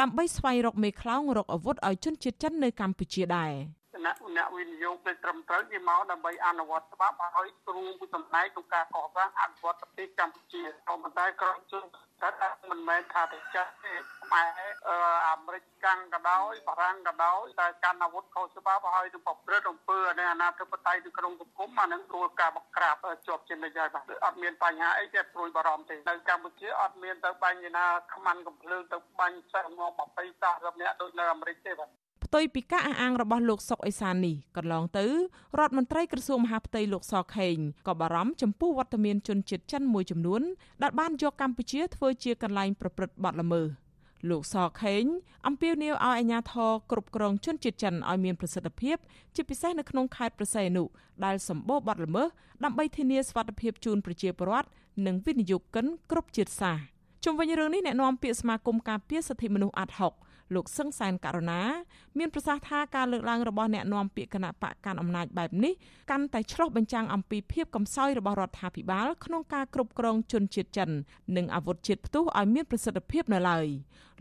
[0.00, 3.54] ដើម្បីស្វែងរកមេខ្លោងរកអាវុធឲ្យជនជាតិចិននៅកម្ពុជាដែរ។
[4.08, 11.84] អ្នកអ្នកវិនិយោគទៅត្រឹមត្រូវគេមកដើម្បីអនុវត្តច្បាប់ឲ្យរួមចំណែកក្នុងការកសាងអភិវឌ្ឍប្រទេសកម្ពុជាក៏ប៉ុន្តែក្រមជន
[12.22, 12.30] តែ
[12.70, 13.92] មិនមែនថាតែចាស់ទេ
[14.22, 14.48] ខ្មែរ
[15.28, 22.96] អាមេរិកកាំងក៏ដោយបារាំងក៏ដោយតែកាន់អាវុធខុសច្បាប់ហើយទៅប្រព្រឹត្តអំពើនៃអាណាធិបតេយ្យនៅក្នុងសង្គមអានឹងគួរការបង្ក្រាប
[23.26, 27.84] ជាប់ជានិច្ចហើយបាទអត់មានបញ្ហាអីគេព្រួយបារម្ភទេនៅកម្ពុជាអត់មានទៅបាញ់ណា
[28.14, 35.06] ខ្មាន់កំភ្លើងទៅបាញ់សិស្សមក20 30នាក់ដូចនៅអាមេរិកទេបាទ ផ្ទុយពីការអះអាងរបស់លោកសុកអេសាននេះកន្លងទៅ
[35.58, 37.56] រដ្ឋមន្ត្រីក្រសួងមហាផ្ទៃលោកសខេង
[37.86, 40.42] ក៏បារម្ភចំពោះវត្តមានជនជាតិចិនមួយចំនួន
[40.82, 43.66] ដែលបានយកកម្ពុជាធ្វើជាកន្លែងប្រព្រឹត្តបទល្មើស
[44.30, 45.04] លោកសខេង
[45.46, 48.96] អំពាវនាវឲ្យអាជ្ញាធរគ្រប់គ្រងជនជាតិចិនឲ្យមានប្រសិទ្ធភាព
[49.34, 50.84] ជាពិសេសនៅក្នុងខេត្តប្រស័យអនុ
[51.24, 52.28] ដែលសម្បូរបទល្មើស
[52.64, 54.68] ដើម្បីធានាសុវត្ថិភាពជូនប្រជាពលរដ្ឋ
[55.06, 56.82] និងវិនិយោគិនគ្រប់ជាតិសាសន៍
[57.24, 60.12] ជុំវិញរឿងនេះអ្នកនាំពាក្យសមាគមការពារសិទ្ធិមនុស្សអាត់ហុក
[60.54, 61.60] លោកសឹងសែនករណា
[62.18, 65.72] មានប្រសាសន៍ថាការលើកឡើងរបស់អ្នកនាំពាក្យគណៈបកកាន់អំណាចបែបនេះ
[66.10, 70.90] កាន់តែឆ្លុះបញ្ចាំងអំពីភាពកំសោយរបស់រដ្ឋាភិបាលក្នុងការគ្រប់គ្រងជនជាតិចិន
[71.36, 73.66] និងអាវុធជាតិផ្ទុះឲ្យមានប្រសិទ្ធភាពនៅឡើយ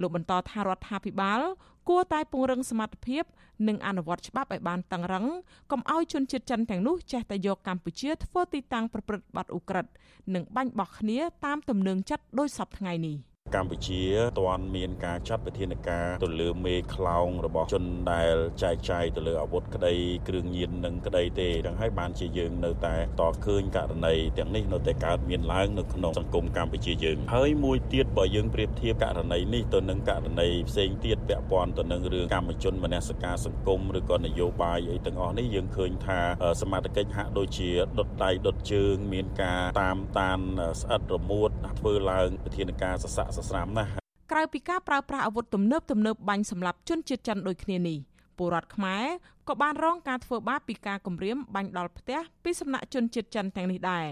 [0.02, 1.42] លោកបន្តថារដ្ឋាភិបាល
[1.90, 3.24] គួរតែពង្រឹងសមត្ថភាព
[3.68, 5.26] និងអនុវត្តច្បាប់ឲ្យបានតឹងរឹង
[5.72, 9.92] កុំឲ្យជនជាតិចិនទាំងនោះចេះតែយកកម្ពុជាធ្វើទីតាំងប្រព្រឹត្តបទឧក្រិដ្ឋ
[10.34, 13.18] និងបាញ់បោះគ្នាតាមទំនឹងចិត្តដោយសពថ្ងៃនេះ។
[13.56, 14.02] កម្ពុជា
[14.40, 19.94] ទាន់មានការចាត់វិធានការទៅលើមេខ្លោងរបស់ជនដែលចែកចាយទៅលើអាវុធក្តី
[20.28, 36.20] គ្រឿងញៀននិងក្តីទេទាំងហើយបានជាយើងនៅតែតឃើញករណីទាំងនេះនៅតែកើតមានឡើងនៅក្នុងសង្គមកម្ពុជាយើងហើយមួយទៀតបើយើងប្រៀបធៀបករណីនេះទៅនឹងករណីផ្សេងទៀតពាក់ព័ន្ធទៅនឹងរឿងកម្មជនមនសិការសង្គមឬក៏នយោបាយអីទាំងអស់នេះយើងឃើញថា
[36.62, 37.70] សមត្ថកិច្ចហាក់ដូចជា
[38.00, 40.40] ដុតដៃដុតជើង មានការតាមតាន
[40.82, 41.47] ស្អិតរមួត
[41.78, 43.92] ធ្វើឡើងវិធានការសស័កសស្រាមណាស់
[44.32, 47.98] ក្រៅពីការប្រើប្រាស់អាវុធទំនើបទំនើបបាញ់សម្លាប់ជនជាតិចិនដូចគ្នានេះ
[48.38, 49.06] ពលរដ្ឋខ្មែរ
[49.48, 54.08] ក៏បានរងការធ្វើបាបពីការគំរាមបាញ់ដល់ផ្ទះពីសំណាក់ជនជាតិចិនទាំងនេះដែរ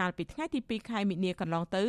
[0.00, 1.84] កាលពីថ្ងៃទី2ខែមិនិនាកន្លងទៅ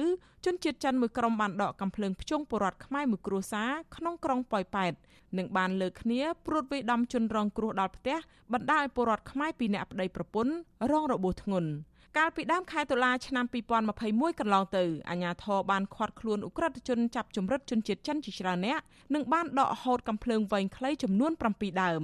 [0.46, 4.94] ជនជាតិចិនមួយក្រុមបានដកកំភ្លើងភ្ជង់ពលរដ្ឋខ្មែរមួយគ្រួសារក្នុងក្រុងប៉ោយប៉ែត
[5.38, 8.18] និងបានលើកគ្នាព្រួតវាយដំជនរងគ្រោះដល់ផ្ទះ
[8.54, 10.54] បណ្ដាលឲ្យពលរដ្ឋខ្មែរពីរនាក់ប្តីប្រពន្ធ
[10.92, 11.70] រងរបួសធ្ងន់
[12.18, 13.45] កាលពីដើមខែតុលាឆ្នាំ
[13.91, 18.80] 2021កន្លងទៅអាជ្ញាធរបានឃាត់ខ្លួនអ ுக ្រិតជនចាប់ជំរិតជនជាតិចិនជាច្រើនអ្នក
[19.14, 22.03] និងបានដកហូតកំភ្លើងវែងខ្លីចំនួន7ដើម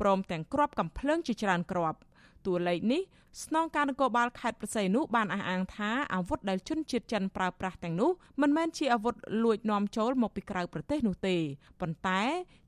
[0.00, 1.98] ព្រមទាំងគ្រាប់កំភ្លើងជាច្រើនគ្រាប់
[2.46, 3.02] តួលេខនេះ
[3.44, 11.36] ស្នងការនគរបាលខេត្តប្រស័យនោះបានអះអាងថាអាវុធដែលជនជាតិចិនប្រើប្រាស់ទាំងនោះមិនមែនជាអាវុធលួចនាំចូលមកពីក្រៅប្រទេសនោះទេ
[11.80, 12.20] ប៉ុន្តែ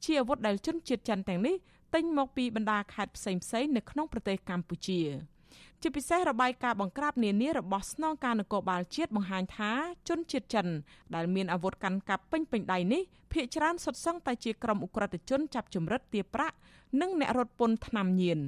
[0.04, 1.54] ជាអាវុធដែលជនជាតិចិនទាំងនេះ
[1.94, 5.02] ទិញមកពីបណ្ដាខេត្តផ្សេងៗនៅក្នុងប្រទេសកម្ពុជា។
[5.82, 9.70] ជាពិសេសរបាយការណ៍បង្ក្រាបនានារបស់ស្នងការនគរបាលជាតិបង្ហាញថា
[10.08, 10.66] ជនជាតិចិន
[11.14, 13.02] ដែលមានអាវុធកាន់កាប់ពេញពេញដៃនេះ
[13.32, 16.56] ភ ieck ច្រើនសុទ្ធសឹងតែជាក្រុមអ ுக ្រិតជនចាប់ចម្រិតទារប្រាក់
[17.00, 18.40] និងអ្នករត់ពន្ធថ្នាំញៀន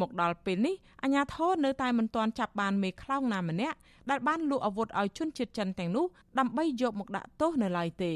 [0.00, 3.76] មកដល់ពេលនេះអាជ្ញាធរនៅតែមិនទាន់ចាប់បានមេខ្លោងណាម្នាក់
[4.10, 6.06] ដែលបានលក់អាវុធឲ្យជនជាតិចិនទាំងនោះ
[6.38, 8.12] ដើម្បីយកមកដាក់ទោសនៅឡើយទេ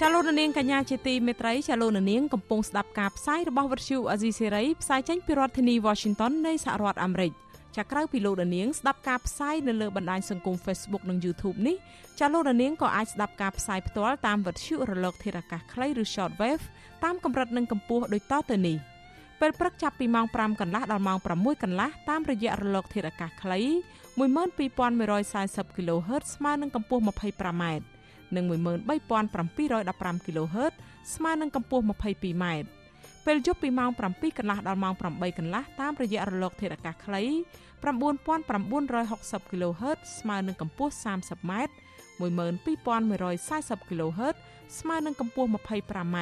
[0.00, 7.32] ចាលោកនាងកញ្ញាជាទីមេត្រីចាលោកនាងកំពុងស្ដាប់ការផ្សាយរបស់វិទ្យុអាស៊ីសេរីផ្សាយចេញពីរដ្ឋធានី Washington នៃសហរដ្ឋអាមេរិក
[7.76, 11.76] ចាក្រៅពីលោកនាងស្ដាប់ការផ្សាយនៅលើបណ្ដាញសង្គម Facebook និង YouTube នេះ
[12.20, 16.64] ចាលោកនាងក៏អាចស្ដាប់ការផ្សាយផ្ទាល់តាមវិទ្យុរលកធាតុអាកាសខ្លីឬ Shortwave
[17.04, 18.76] តាមកម្រិតនិងកម្ពស់ដូចតទៅនេះ
[19.40, 23.60] ពេលព្រឹកចាប់ពីម៉ោង5កន្លះដល់ម៉ោង6កន្លះតាមរយៈរលកធាតុអាកាសខ្លី
[24.18, 27.93] 12140 kHz ស្មើនឹងកម្ពស់ 25m
[28.36, 30.72] និង13715 kHz
[31.14, 32.44] ស្មើនឹងកម្ពស់ 22m
[33.26, 37.22] ពេលយប់ពីម៉ោង7កន្លះដល់ម៉ោង8កន្លះតាមរយៈរលកធាតុអាកាសខ្លី
[37.84, 41.52] 9960 kHz ស្មើនឹងកម្ពស់ 30m
[42.20, 44.36] 12140 kHz
[44.78, 46.16] ស្មើនឹងកម្ពស់ 25m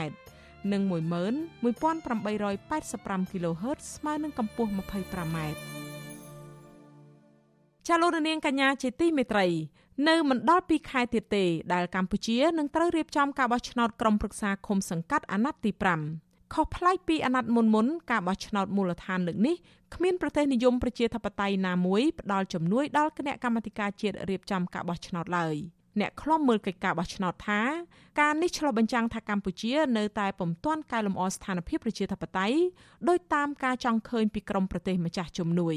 [0.73, 5.39] និង11885 kHz ស្មើនឹងកម្ពស់ 25m
[7.89, 9.47] ចាលោកនាងកញ្ញាជាទីមេត្រី
[10.09, 15.71] នៅមិនដល់2ខែទៀតទេដែលកម្ពុជានឹងត្រូវរៀបចំការបោះឆ្នោតក្រុមប្រឹក្សាឃុំសង្កាត់អាណត្តិទី
[16.15, 19.57] 5ខុសប្លែកពីអាណត្តិមុនមុនការបោះឆ្នោតមូលដ្ឋានលើកនេះ
[19.95, 25.57] គ្មានប្រទេសនិយមប្រជាធិបតេយ្យណាមួយផ្ដល់ជំនួយដល់គណៈកម្មាធិការជាតិរៀបចំការបោះឆ្នោតឡើយ
[26.01, 27.61] អ្នកខ្លំមើលកិច្ចការបោះឆ្នោតថា
[28.21, 32.57] ការនេះឆ្លុះបញ្ចាំងថាកម្ពុជានៅតែពុំទាន់កែលម្អស្ថានភាពប្រជាធិបតេយ្យ
[33.09, 35.77] ដោយតាមការចង់ឃើញពីក្រមប្រទេសម្ចាស់ជំនួយ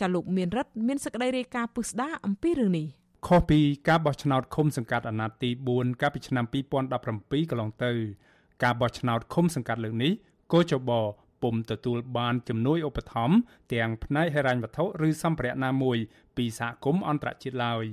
[0.00, 2.88] ចាលោកមានរិទ្ធមានសេចក្តីរាយការណ៍ពុស្ដាអំពីរឿងនេះ
[3.26, 7.92] ខុសពីការបោះឆ្នោតឃុំសង្កាត់អាណត្តិទី4កាលពីឆ្នាំ2017កន្លងទៅ
[8.62, 10.12] ការបោះឆ្នោតឃុំសង្កាត់លើកនេះ
[10.52, 10.90] កោចប
[11.42, 13.36] ពុំទទួលបានជំនួយឧបត្ថម្ភ
[13.72, 15.98] ទាំងផ្នែកហិរញ្ញវត្ថុឬសម្ភារៈណាមួយ
[16.36, 17.84] ពីសហគមន៍អន្តរជាតិឡើយ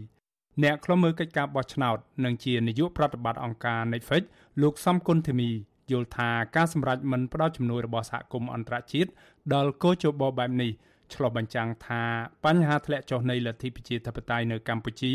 [0.64, 4.24] អ្នកខ្លំមើលកិច្ចការបោះឆ្នោតនិងជានាយកប្រតិបត្តិអង្គការ Netflix
[4.62, 5.50] លោកសំគុណធីមី
[5.92, 9.10] យល់ថាការសម្រេចមិនផ្ដល់ជំនួយរបស់សហគមន៍អន្តរជាតិ
[9.54, 10.72] ដល់កោជបបែបនេះ
[11.14, 12.04] ឆ្លុះបញ្ចាំងថា
[12.46, 15.14] បញ្ហាធ្លាក់ចុះនៃលទ្ធិប្រជាធិបតេយ្យនៅកម្ពុជា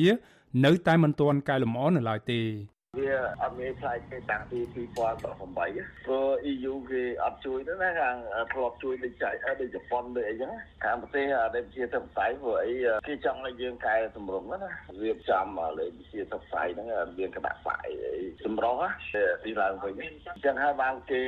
[0.64, 2.40] នៅតែមិនទាន់កែលម្អនៅឡើយទេ
[3.00, 8.16] វាអត់មានផ្លាយទេតាំងពី2018ព្រោះ EU គេអត់ជួយទេណាខាង
[8.52, 9.30] ធ្លាប់ជួយដូចចៃ
[9.60, 10.50] ដូចជប៉ុនដូចអីចឹង
[10.84, 11.24] ខាងប្រទេស
[11.54, 12.72] ដែលជាធិបតេយ្យព្រោះអី
[13.08, 14.58] គេចង់ឲ្យយើងកែតម្រង់ណា
[15.02, 15.46] រៀបចំ
[15.78, 16.86] លេខវិជាធិបតេយ្យហ្នឹង
[17.18, 17.94] មានគណៈបកអី
[18.44, 18.82] សម្រោះ
[19.44, 20.04] ទីឡើងវិញអ
[20.38, 21.22] ញ្ចឹងហើយបានគេ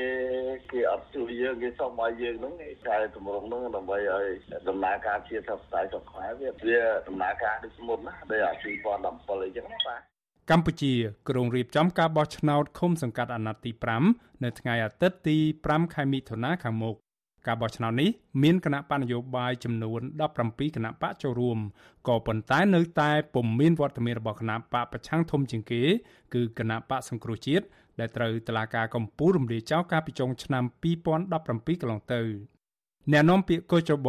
[0.73, 2.55] គេអត់ជួយយើងគេសុំឲ្យយើងហ្នឹង
[2.89, 4.27] កែតម្រង់ហ្នឹងដើម្បីឲ្យ
[4.69, 10.14] ដំណើរការជាធិបតេយ្យរបស់ខ្មែរវាវាដំណើរការដូចមុនណាដូចអា2017អីចឹងណាបាទ
[10.51, 10.93] កម្ពុជា
[11.29, 13.71] ក្រុងរៀបចំការបោះឆ្នោតឃុំសង្កាត់អាណត្តិទី
[14.07, 15.37] 5នៅថ្ងៃអាទិត្យទី
[15.67, 16.97] 5ខែមិថុនាខាងមុខ
[17.47, 18.11] ការបោះឆ្នោតនេះ
[18.43, 20.01] មានគណៈបកនយោបាយចំនួន
[20.39, 21.59] 17គណៈបកចូលរួម
[22.09, 25.83] ក៏ប៉ុន្តែនៅតែពុំមានវត្តមានរបស់គណៈបកប្រឆាំងធំជាងគេ
[26.35, 27.65] គឺគណៈបកសង្គ្រោះជាតិ
[28.01, 30.65] ដែលត្រូវតឡាការកម្ពុជារំលាយចោលកាលពីចុងឆ្នាំ
[31.13, 32.23] 2017កន្លងទៅ
[33.13, 34.09] អ្នកនាំពាក្យកោចប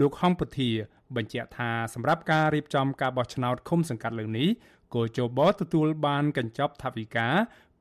[0.00, 0.70] លោកហងពធា
[1.16, 4.48] បញ្ជាក់ថាសម្រាប់ការរៀបចំការបោះឆ្នោតឃុំសង្កាត់លើកនេះ
[4.94, 7.28] គោចបទទួលបានកញ្ចប់ថវិកា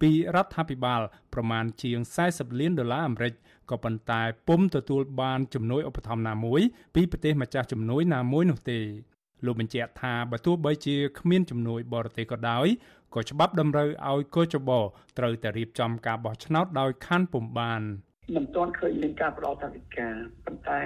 [0.02, 1.02] ពីរដ្ឋាភិបាល
[1.34, 2.00] ប្រមាណជាង
[2.30, 3.34] 40លានដុល្លារអាមេរិក
[3.72, 6.62] ក៏ប៉ុន្តែពុំទទួលបានជំនួយឧបត្ថម្ភណាមួយ
[6.96, 8.80] ពីប្រទេសម្ចាស់ជំនួយណាមួយនោះទេ
[9.46, 12.68] លោកបញ្ជាក់ថាបើទោះបីជាគ្មានជំនួយបរទេសក៏ដោយ
[13.14, 14.70] ក៏ច្បាប់តម្រូវឲ្យកោចប
[15.18, 17.82] ត្រូវតែរៀបចំការបោះឆ្នោតដោយខណ្ឌពុំបាន
[18.36, 20.08] មិនទាន់ឃើញមានការផ្ដល់ថវិកា
[20.46, 20.82] ប៉ុន្តែ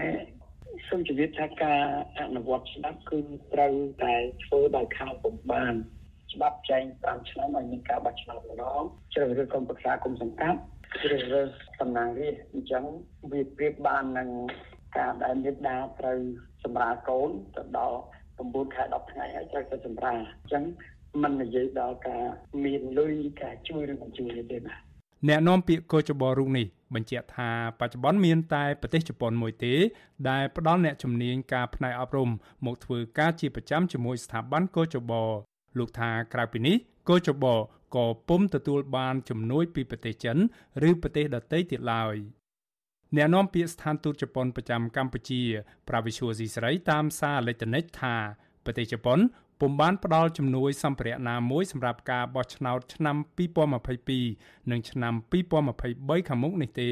[0.88, 1.82] សូមជម្រាបថាការ
[2.20, 3.20] អនុវត្តច្បាប់គឺ
[3.54, 3.74] ត្រូវ
[4.04, 4.14] តែ
[4.44, 5.74] ធ្វើដោយខណ្ឌពុំបាន
[6.34, 8.82] ច្បាប់ចែង5ឆ្នាំឲ្យមានការបោះឆ្នោតម្ដង
[9.14, 10.60] ជ្រើសរើសក្រុមប្រឹក្សាគុំសង្កាត់
[11.04, 11.50] ជ្រើសរើស
[11.82, 12.84] តំណាងរាស្ត្រអញ្ចឹង
[13.32, 14.30] វាប្រៀបបាននឹង
[14.98, 16.20] ការដែលមេដាត្រូវ
[16.64, 17.98] សម្រាលកូនទៅដល់
[18.38, 20.64] 9ខែ10ថ្ងៃហើយត្រូវទៅសម្រាលអញ្ចឹង
[21.22, 22.24] มันនិយាយដល់ការ
[22.64, 24.80] មានលុយការជួយឬមិនជួយទេបាទ
[25.28, 27.50] អ្នកនាំពាក្យកោចបរូបនេះបញ្ជាក់ថា
[27.80, 29.74] បច្ចុប្បន្នមានតែប្រទេសជប៉ុនមួយទេ
[30.30, 32.30] ដែលផ្ដល់អ្នកជំនាញការផ្នែកអប់រំ
[32.66, 35.12] មកធ្វើការជាប្រចាំជាមួយស្ថាប័នកោចប
[35.80, 36.76] លោកថាក្រៅពីនេះ
[37.10, 37.46] កោចប
[37.96, 40.38] ក៏ពុំទទួលបានជំនួយពីប្រទេសចិន
[40.90, 42.16] ឬប្រទេសដទៃទៀតឡើយ
[43.16, 45.42] អ្នកនាំពាក្យស្ថានទូតជប៉ុនប្រចាំកម្ពុជា
[45.88, 48.16] ប្រាវិឈូស៊ីស្រីតាមសារអេឡិចត្រូនិកថា
[48.66, 49.20] ប្រទេសជប៉ុន
[49.60, 53.16] ពុំបានផ្ដល់ជំនួយសម្ភារៈណាមួយសម្រាប់ការបោះឆ្នោតឆ្នាំ
[53.94, 56.92] 2022និងឆ្នាំ2023ខាងមុខនេះទេ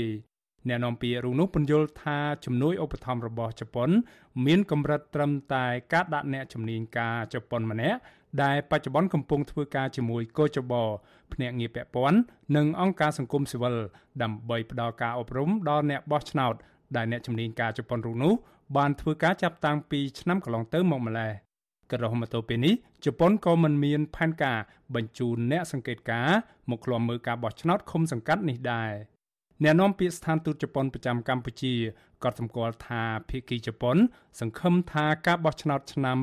[0.70, 3.90] អ្នកនាំពាក្យរូបនោះពន្យល់ថាជំនួយឧបត្ថម្ភរបស់ជប៉ុន
[4.46, 8.00] មានកម្រិតត្រឹមតែការដាក់អ្នកជំនាញការជប៉ុនម្នាក់
[8.44, 10.74] ដែលបច្ចុប្បន្នកំពុងធ្វើការជាមួយកោចប
[11.34, 12.20] ភ្នាក់ងារពាក់ព័ន្ធ
[12.56, 13.76] និងអង្គការសង្គមស៊ីវិល
[14.24, 16.54] ដើម្បីផ្តល់ការអប់រំដល់អ្នកបោះឆ្នោត
[16.96, 18.34] ដែលអ្នកជំនាញការជប៉ុនរូបនោះ
[18.78, 21.32] បានធ្វើការចាប់តាំងពីឆ្នាំកន្លងទៅមកម្ល៉េះ
[21.92, 22.74] ក៏រហូតមកទល់ពេលនេះ
[23.06, 24.60] ជប៉ុនក៏មិនមានផែនការ
[24.96, 26.38] បញ្ជូនអ្នកសង្កេតការណ៍
[26.70, 28.92] មកឃ្លាំមើលការបោះឆ្នោតឃុំសង្កាត់នេះដែរ
[29.64, 31.74] អ្នកនាំពាក្យស្ថានទូតជប៉ុនប្រចាំកម្ពុជា
[32.24, 33.98] ក៏សម្គាល់ថាភាគីជប៉ុន
[34.40, 36.18] សង្ឃឹមថាការបោះឆ្នោតឆ្នាំ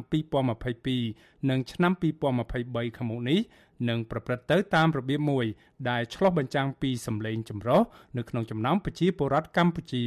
[0.73, 3.41] 2022និងឆ្នាំ2023ខាងមុខនេះ
[3.89, 5.47] នឹងប្រព្រឹត្តទៅតាមរបៀបមួយ
[5.91, 7.83] ដែលឆ្លុះបញ្ចាំងពីសម្លេងចម្រុះ
[8.17, 10.07] នៅក្នុងចំណោមប្រជាពលរដ្ឋកម្ពុជា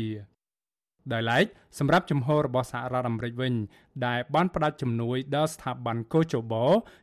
[1.13, 1.45] ដោយឡែក
[1.79, 3.53] សម្រាប់ជំហររបស់សហរដ្ឋអាមេរិកវិញ
[4.05, 6.53] ដែលបានផ្ដល់ជំនួយដល់ស្ថាប័នកោជប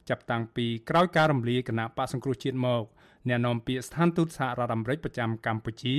[0.08, 2.84] ចាប់តាំងពីក្រោយការរំលាយគណៈបកសង្គ្រោះជាតិមក
[3.28, 5.96] អ្នកនាំពាក្យស្ថានទូតសហរដ្ឋអាមេរិកប្រចាំកម្ពុជា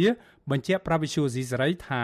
[0.51, 2.03] បញ្ជាក់ប្រាវិសុយស៊ីសេរីថា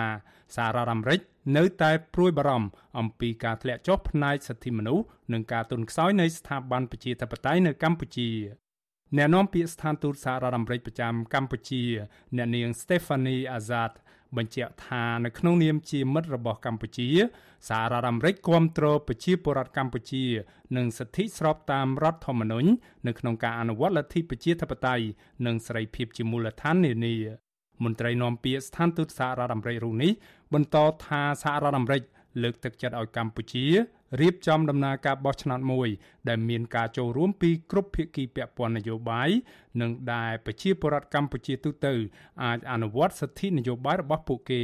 [0.56, 1.20] សហរដ្ឋអាមេរិក
[1.58, 8.30] នៅតែព្រួយបារម្ភអំពីការធ្លាក់ចុះផ្នែកសិទ្ធិមនុស្សនិងការទន់ខ្សោយនៃស្ថាប័នប្រជាធិបតេយ្យនៅកម្ពុជា
[9.18, 11.84] អ្នកនាំពាក្យស្ថានទូតសហរដ្ឋអាមេរិកប្រចាំកម្ពុជា
[12.36, 13.92] អ្នកនាង Stephanie Azad
[14.38, 17.10] បញ្ជាក់ថានៅក្នុងនាមជាមិត្តរបស់កម្ពុជា
[17.70, 20.24] សហរដ្ឋអាមេរិកគាំទ្រប្រជាពលរដ្ឋកម្ពុជា
[20.78, 22.70] និងសិទ្ធិស្របតាមរដ្ឋធម្មនុញ្ញ
[23.08, 25.06] នៅក្នុងការអនុវត្តលទ្ធិប្រជាធិបតេយ្យ
[25.46, 27.16] និងសេរីភាពជាមូលដ្ឋាននានា
[27.84, 30.12] មន្ត្រីនាំពាក្យស្ថានទូតសហរដ្ឋអាមេរិករូបនេះ
[30.54, 32.02] បន្តថាសហរដ្ឋអាមេរិក
[32.44, 33.66] លើកទឹកចិត្តឲ្យកម្ពុជា
[34.20, 35.90] រៀបចំដំណើរការបោះឆ្នោតមួយ
[36.30, 39.30] ដែលមានការចូលរួមពីគ្រប់ភាគីពាក់ព័ន្ធនយោបាយ
[39.82, 41.94] និងដែលប្រជាពលរដ្ឋកម្ពុជាទូទៅ
[42.44, 44.62] អាចអនុវត្តសិទ្ធិនយោបាយរបស់ពួកគេ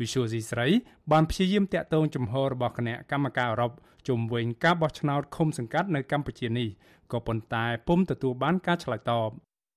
[0.00, 0.66] វិសុយស៊ីស្រី
[1.12, 3.72] បានព្យាយាមតាក់ទងជំហររបស់គណៈកម្មការអឺរ៉ុប
[4.08, 6.68] ជុំវិញការបោះឆ្នោតឃុំសង្កាត់នៅកម្ពុជានេះ
[7.12, 9.30] ក៏ប៉ុន្តែពុំទទួលបានការឆ្លើយតប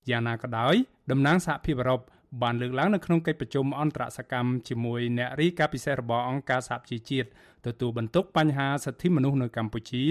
[0.09, 0.75] យ៉ាងណាក៏ដោយ
[1.11, 2.01] តំណាងសហភាពអឺរ៉ុប
[2.41, 7.27] បានលើកឡើងនៅក្នុងកិច្ចប្រជុំអន្តរសកម្មជាមួយអ្នករីកាពិសេសរបស់អង្គការសហប្រជាជាតិ
[7.67, 10.03] ទទួលបន្ទុកបញ្ហាសិទ្ធិមនុស្សនៅកម្ពុជា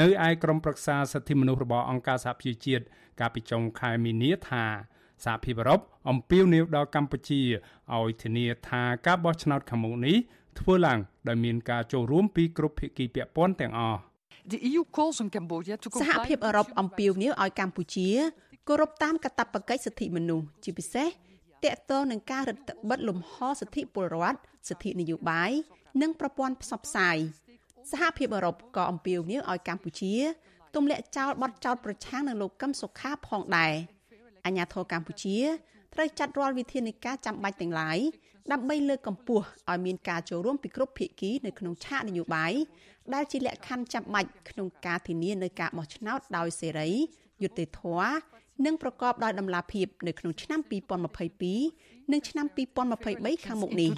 [0.00, 2.84] នៅឯក្រមប្រឹក្សាសិទ្ធិមនុស្សរបស់អង្គការសហប្រជាជាតិ
[3.20, 4.64] កាលពីចុងខែមីនាថា
[5.24, 7.40] សហភាពអឺរ៉ុបអំពាវនាវដល់កម្ពុជា
[7.94, 10.16] ឲ្យធានាថាការបោះឆ្នោតខាងមុខនេះ
[10.60, 10.98] ធ្វើឡើង
[11.28, 13.98] ដោយមានការចូលរួមពីគ្រប់ភាគីពាក់ព័ន្ធទាំងអស់
[16.02, 18.08] សហភាពអឺរ៉ុបអំពាវនាវឲ្យកម្ពុជា
[18.68, 21.08] គោរពតាមកាតព្វកិច្ចសិទ្ធិមនុស្សជាពិសេស
[21.64, 24.38] តកតងនឹងការរឹតបន្តឹងលំហសិទ្ធិពលរដ្ឋ
[24.68, 25.50] សិទ្ធិនយោបាយ
[26.02, 27.16] និងប្រព័ន្ធផ្សព្វផ្សាយ
[27.90, 30.14] សហភាពអឺរ៉ុបក៏អំពាវនាវឲ្យកម្ពុជា
[30.74, 33.74] ទម្លាក់ចោលបទចោទប្រឆាំងនឹងលោកកឹមសុខាផងដែរ
[34.46, 35.38] អាញាធរកម្ពុជា
[35.94, 37.98] ត្រូវចាត់រាល់វិធានការចាំបាច់ទាំងឡាយ
[38.52, 42.52] ដើម្បីលើកកម្ពស់ឲ្យមានការចូលរួមពីគ្រប់ភាគីនៅក្នុងឆាកនយោបាយ
[43.14, 46.90] ដែលជាលក្ខខណ្ឌចាំបាច់ក្នុងការធានានៅការបោះឆ្នោតដោយសេរី
[47.42, 48.12] យុត្តិធម៌
[48.66, 50.60] និងប្រកបដោយតម្លាភាពនៅក្នុងឆ្នាំ
[51.40, 52.46] 2022និងឆ្នាំ
[52.96, 53.88] 2023ខាងមុខនេះ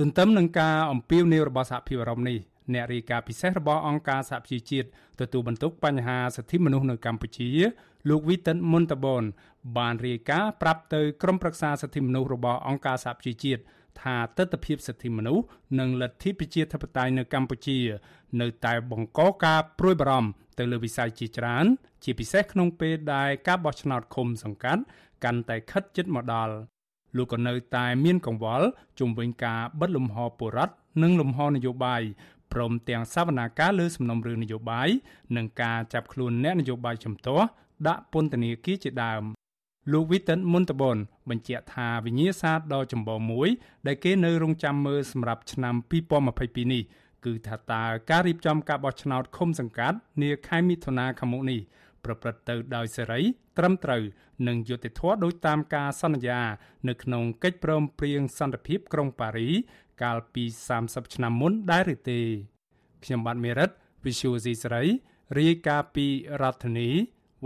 [0.00, 2.38] ទន្ទឹមនឹងការអំពាវនាវរបស់សហភាពអឺរ៉ុបនេះ
[2.74, 4.88] អ្នករាយការណ៍ពិសេសរបស់អង្គការសហប្រជាជាតិ
[5.20, 7.48] ទទួលបន្ទុកបញ្ហាសិទ្ធិមនុស្សនៅកម្ពុជា
[8.08, 9.24] លោក Witan Montabon
[9.78, 13.62] បានរាយការណ៍ប្រាប់ទៅក្រុមប្រឹក្សាសិទ្ធិមនុស្សរបស់អង្គការសហប្រជាជាតិ
[14.02, 15.44] ថាទស្សនវិជ្ជាសិទ្ធិមនុស្ស
[15.78, 17.78] និងលទ្ធិប្រជាធិបតេយ្យនៅកម្ពុជា
[18.40, 21.66] នៅតែបង្កការព្រួយបារម្ភទៅលើវិស័យជាច្រើន
[22.04, 24.82] ជាពិសេសក្នុងពេលដែលការបោះឆ្នោតឃុំសង្កាត់
[25.24, 26.54] កាន់តែខិតជិតមកដល់
[27.16, 28.66] លោកក៏នៅតែមានកង្វល់
[28.98, 32.02] ជុំវិញការបិទលំហបុរដ្ឋនិងលំហនយោបាយ
[32.52, 34.88] ព្រមទាំងសវនាការលើសំណុំរឿងនយោបាយ
[35.36, 37.46] និងការចាប់ខ្លួនអ្នកនយោបាយជំទាស់
[37.88, 39.22] ដាក់ពន្ធនាគារជាដើម
[39.92, 40.98] លោក Witan Montabon
[41.30, 43.48] បញ្ជាក់ថាវិញ្ញាសាដ៏ចម្បងមួយ
[43.86, 45.74] ដែលគេនៅរងចាំមើលសម្រាប់ឆ្នាំ
[46.28, 46.82] 2022នេះ
[47.24, 51.60] គឺថាតើការរៀបចំការបោះឆ្នោតឃុំសង្កាត់នាខែមិថុនាខាងមុខនេះ
[52.04, 53.20] ប្រព្រឹត្តទៅដោយសេរី
[53.58, 54.02] ត្រឹមត្រូវ
[54.48, 56.40] និងយុត្តិធម៌ដោយតាមការសន្យា
[56.88, 59.48] នៅក្នុងកិច្ចព្រមព្រៀងសន្តិភាពក្រុងប៉ារី
[60.02, 60.44] កាលពី
[60.78, 62.20] 30ឆ្នាំមុនដែរឬទេ
[63.04, 63.70] ខ្ញុំបាទមេរិត
[64.04, 64.82] Visual C ស្រី
[65.38, 66.06] រាយការណ៍ពី
[66.42, 66.88] រដ្ឋធានី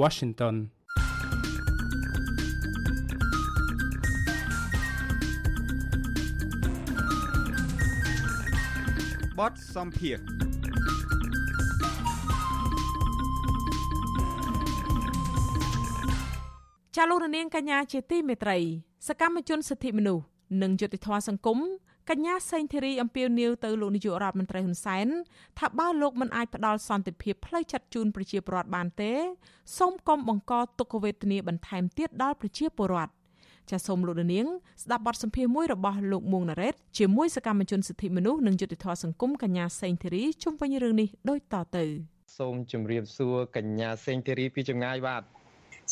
[0.00, 0.56] Washington
[9.40, 10.18] បទសំភារ
[16.96, 18.58] ចាលោករនាងកញ្ញាជាទីមេត្រី
[19.08, 20.24] សកម្មជនសិទ្ធិមនុស្ស
[20.62, 21.58] និងយុត្តិធម៌សង្គម
[22.10, 25.08] កញ្ញាសេងធីរីអំពាវនាវទៅលោកនាយករដ្ឋមន្ត្រីហ៊ុនសែន
[25.58, 29.12] ថាបើលោកមិនអាចផ្ដល់សន្តិភាពផ្លូវចិត្តជូនប្រជាពលរដ្ឋបានទេ
[29.78, 33.12] សូមកុំបង្កទុក្ខវេទនាបន្ថែមទៀតដល់ប្រជាពលរដ្ឋ
[33.70, 34.46] ចាសសូមលោកនាង
[34.82, 41.84] ស្ដាប់បទសម្ភាសន៍មួយរបស់លោកមួងណារ៉េតជាមួយសកម្មជនសិទ្ធិមនុស្សនិងយុត្តិធម៌សង្គមកញ្ញាសេងធីរីជុំវិញរឿងនេះដូចតទៅ
[42.38, 45.22] សូមជម្រាបសួរកញ្ញាសេងធីរីពីចម្ងាយបាទ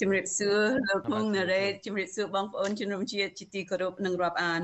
[0.00, 4.62] ជំរាបសួរលោកមួងណារ៉េតជំរាបសួរបងប្អូនជនរួមជាតិជាទីគោរពនិងរាប់អាន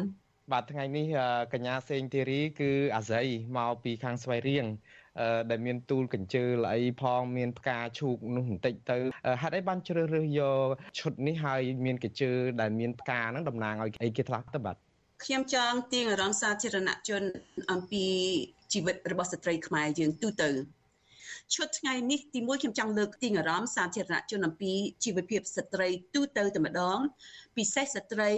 [0.52, 1.07] បាទថ្ងៃនេះ
[1.52, 3.26] កញ្ញាសេងធីរីគឺអាស័យ
[3.57, 4.66] មកពីខាងស្វាយរៀង
[5.50, 8.98] ដែលមានទូលកញ្ជើល្អីផងមានផ្កាឈូកនោះបន្តិចទៅ
[9.40, 10.66] ហេតុអីបានជ្រើសរើសយក
[10.98, 14.76] ឈុតនេះហើយមានកញ្ជើដែលមានផ្កាហ្នឹងតំណាងឲ្យអីគេខ្លះទៅបាទ
[15.24, 17.22] ខ្ញុំចង់ទាញអារម្មណ៍សាធារណជន
[17.70, 18.04] អំពី
[18.72, 20.50] ជីវិតរបស់ស្ត្រីខ្មែរយើងទូទៅ
[21.54, 24.72] ឈុតថ្ងៃនេះទីមួយខ្ញុំចង់លើកទីអារម្មណ៍សាធារណជនអំពី
[25.04, 26.98] ជីវភាពស្ត្រីទូទៅតែម្ដង
[27.56, 28.32] ពិសេសស្ត្រី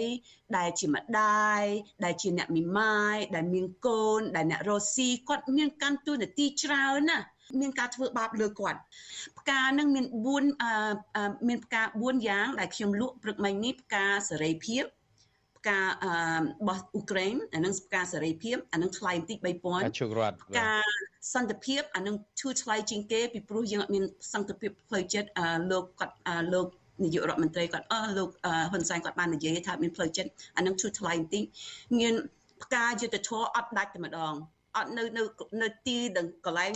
[0.57, 1.63] ដែលជាម្ដាយ
[2.05, 7.25] ដែលជាអ្នកមីម៉ាយដែលមានកូន ដែលអ្នករស់ស៊ីគាត់មានកាន់តួនាទីច្រើនណាស់
[7.59, 8.79] មានការធ្វើបាបលើគាត់
[9.39, 10.05] ផ្កានឹងមាន
[10.75, 14.83] 4មានផ្កា4យ៉ាងដែលខ្ញុំលក់ព្រឹកមិញនេះផ្កាសេរីភាព
[15.59, 15.87] ផ្ការ
[16.67, 20.71] បស់អ៊ុក្រែនអានឹងផ្កាសេរីភាពអានឹងថ្លៃបន្តិច3000ជោគរតផ្កា
[21.33, 24.03] សន្តិភាពអានឹងធូរថ្លៃជាងគេពីព្រោះយើងអត់មាន
[24.33, 25.29] សន្តិភាពផ្លូវចិត្ត
[25.71, 26.15] លោកគាត់
[26.53, 26.67] លោក
[27.03, 28.29] នាយករដ្ឋមន្ត្រីគាត់អស់លោក
[28.71, 31.43] ហ៊ុនសែនគាត់បាននិយាយថាមានផ្លូវចិត្តអានឹងធូរថ្លៃបន្តិច
[31.99, 32.13] មាន
[32.63, 34.33] ផ្កាយុទ្ធធរអត់ដាច់តែម្ដង
[34.77, 35.23] អត់នៅនៅ
[35.61, 35.97] នៅទី
[36.45, 36.71] កន្លែង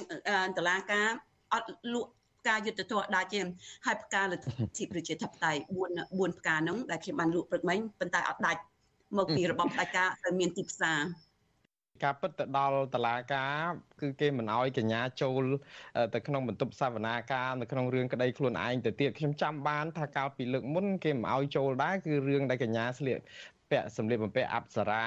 [0.57, 1.07] តឡាការ
[1.53, 3.39] អត់លក់ផ្កាយុទ្ធធរដាច់ទេ
[3.85, 5.59] ហើយផ្កាលទ្ធិប្រជាធិបតេយ្យ
[5.99, 8.61] 4 4ផ្កាហ្នឹងដែលខ្ញុំបានលក់ព្រឹកមិញប៉ុន្តែអត់ដាច់
[9.17, 11.01] មកពីរបបផ្ដាច់ការហើយមានទីផ្សារ
[12.03, 13.65] ការពិតទៅដល់តឡាការ
[14.01, 15.43] គឺគេមិនអោយកញ្ញាចូល
[16.13, 23.19] ទៅក្នុងបន្ទប់សវនាការនៅក្នុងរឿងក្តីខ្លួនឯងទៅទៀតខ្ញុំចាំបានថាកាលពីលើកមុនគេមិនអោយចូលដែរគឺរឿងដែលកញ្ញាស្លៀក
[23.71, 25.05] ពាក់សម្លៀកបំពាក់អប្សរា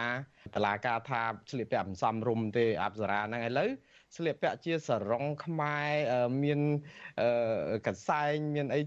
[0.54, 3.70] តឡាការថាស្លៀកពាក់មិនសមរម្យទេអប្សរាហ្នឹងឥឡូវ
[4.14, 5.92] ស្លៀកពាក់ជាសរងខ្មែរ
[6.42, 6.60] មាន
[7.86, 8.80] កសែងមានអី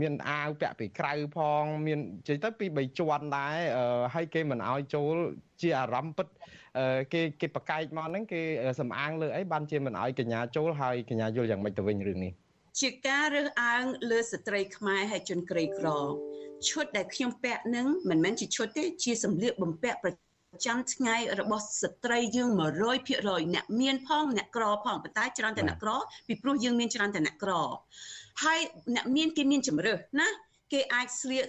[0.00, 3.56] មានអាវពាក់ពីក្រៅផង មាននិយាយទៅពី3ជាន់ដែរ
[4.14, 5.14] ហើយគេមិនអោយចូល
[5.62, 6.28] ជាអារម្មណ៍ពិត
[7.12, 8.40] គេគេប្រកែកមកហ្នឹងគេ
[8.80, 12.32] សំអាងលើអីបានជាមិនអោយកញ្ញាចូលហើយកញ្ញាយល់យ៉ាងម៉េចទៅវិញរឿងនេះ
[12.80, 15.88] ជាការរើសអើងលើស្ត្រីខ្មែរហើយជនក្រីក្រ
[16.68, 20.12] ឈុតដែលខ្ញុំពាក់នឹងមិនមែនជាឈុតទេជាសម្លៀកបំពាក់ប្រ
[20.64, 22.50] ចាំថ្ងៃរបស់ស្ត្រីយើង
[23.00, 25.90] 100%អ្នកមានផងអ្នកក្រផងប៉ុន្តែច្រើនតែអ្នកក្រ
[26.26, 27.52] ពីព្រោះយើងមានច្រើនតែអ្នកក្រ
[28.42, 28.58] ហើយ
[28.94, 30.28] អ្នកមានគេមានជំរើសណា
[30.72, 31.44] គេអាចស្លៀក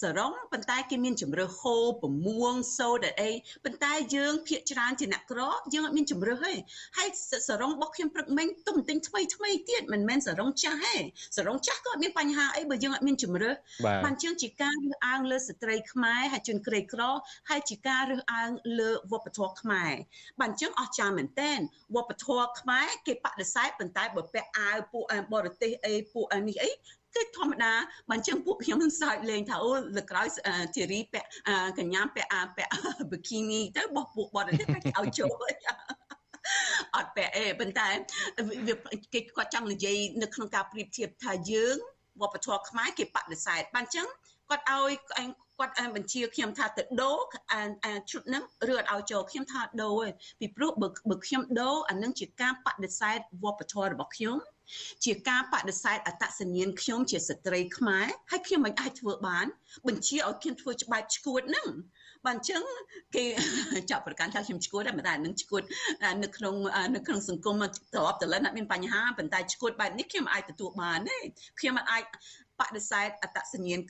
[0.00, 3.30] សរងប៉ុន្តែគេមានជំរើសហូបប្រមួងសូត្រអី
[3.64, 5.40] ប៉ុន្តែយើងភាកច្រើនជាអ្នកក្រ
[5.74, 6.54] យើងអត់មានជំរើសទេ
[6.98, 7.08] ហើយ
[7.48, 10.94] សរងរបស់ខ្ញុំព្រឹកមិញទុំទិញថ្មីថ្មីទៀតមិនមែនសរងចាស់ទេ
[11.36, 13.56] សរងចាស់ក៏អត់មានបញ្ហាអីបើយើងអត់មានជំរើស
[14.04, 17.02] បានជាងជាការរើសអើងលើស្ត្រីខ្មែរហើយជនក្រីក្រ
[17.50, 19.92] ហើយជាការរើសអើងលើវប្បធម៌ខ្មែរ
[20.40, 21.58] បានជាងអស្ចារ្យមែនតែន
[21.96, 26.70] វប្បធម៌ខ្មែរគេបដិសេធប៉ុន្តែបើពាក់អាវពួកបរទេសអីពួកនេះអី
[27.14, 27.72] គឺធម្មតា
[28.08, 30.26] បើអញ្ចឹងពួកខ្ញុំនឹងសើចលេងថាអូលើក្រោយ
[30.74, 31.28] ធីរីពាក់
[31.78, 32.70] កញ្ញាពាក់អាពាក់
[33.10, 34.64] ប៊ីគីនីទៅបោះពួកបត់ទៅគេ
[34.98, 35.50] ឲ្យចូល
[36.96, 37.88] អត់ពាក់អេប៉ុន្តែ
[38.68, 38.74] វា
[39.14, 41.76] គេគាត់ចង់និយាយនៅក្នុងការប្រៀបធៀបថាយើង
[42.20, 44.08] វប្បធម៌ខ្មែរគេបដិសេធបានអញ្ចឹង
[44.50, 44.92] គាត់ឲ្យ
[45.58, 47.18] គាត់បញ្ជាខ្ញុំថាទៅដូរ
[48.10, 54.36] ឈុតហ្នឹងឬអត់ឲ្យចូលខ្ញុំថាដូរឯងពីព្រោះបើខ្ញុំដូរអានឹងជាការបដិសេធវប្បធម៌របស់ខ្ញុំ
[55.04, 59.46] ជាការបដិសេធអត្តសញ្ញាណខ្ញុំជាស្ត្រីខ្មែរហើយខ្ញុំមិនអាចធ្វើបាន
[59.88, 61.68] បញ្ជាឲ្យខ្ញុំធ្វើច្បាប់ឈួតហ្នឹង
[62.26, 62.62] បាទអញ្ចឹង
[63.16, 63.24] គេ
[63.90, 65.62] ចាប់ប្រកាន់ថាខ្ញុំឈួតតែតែនឹងឈួត
[66.22, 66.54] នៅក្នុង
[66.94, 67.54] នៅក្នុងសង្គម
[67.94, 71.18] ត្រប់តលិនអត់មានបញ្ហាប៉ុន្តែឈួតបែបនេះខ្ញុំអាចទទួលបានទេ
[71.60, 72.04] ខ្ញុំអាច
[72.60, 73.80] បដិសេធអត្តសញ្ញាណ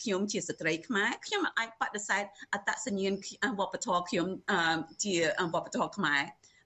[0.00, 3.12] ខ្ញុំជាស្ត្រីខ្មែរខ្ញុំអាចបដិសេធអត្តសញ្ញាណ
[3.58, 4.26] វប្បធម៌ខ្ញុំ
[5.04, 5.14] ជា
[5.54, 6.22] វប្បធម៌ខ្មែរ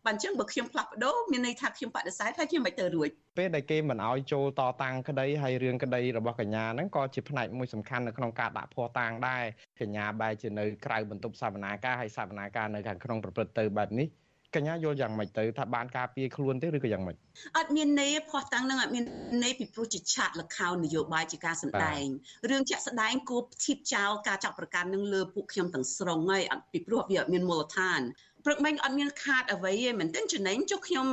[0.06, 9.42] បាទអញ្ចឹងបើខ្ញុំផ្លាស់ប្ដូរមានន័យថាខ្ញុំបដិសេធហើយខ្ញុំមិនទៅរួចពេលដែលគេមិនអោយចូលតតាំងក្តីហើយរឿងក្តីរបស់កញ្ញាហ្នឹងក៏ជាផ្នែកមួយសំខាន់នៅក្នុងការដាក់ភ័ស្តុតាងដែរ
[9.80, 14.08] កញ្ញាបែរជានៅក្រៅបន្ទប់សវនាការហើយសវនាការនៅខាងក្នុងប្រព្រឹត្តទៅបែបនេះ
[14.56, 17.16] កញ្ញាយល់យ៉ាងម៉េចទៅថាបានការពារខ្លួនទេឬក៏យ៉ាងម៉េច
[17.56, 19.04] អត់មានន័យផោះតាំងនឹងអត់មាន
[19.42, 22.04] ន័យពីព្រោះជាឆាតលខោននយោបាយជាការសម្ដែង
[22.50, 26.42] រឿងជាក់ស្ដែងគួរធៀបចោលការចាប់ប្រកាន់នឹងលើពួកខ្ញុំទាំងស្រុងហើយ
[26.72, 28.00] ពីព្រោះវាអត់មានមូលដ្ឋាន
[28.44, 31.06] ព្រឹកមិញអត់មានខាតអ្វីទេមែនទែនចំណេញចុះខ្ញុំ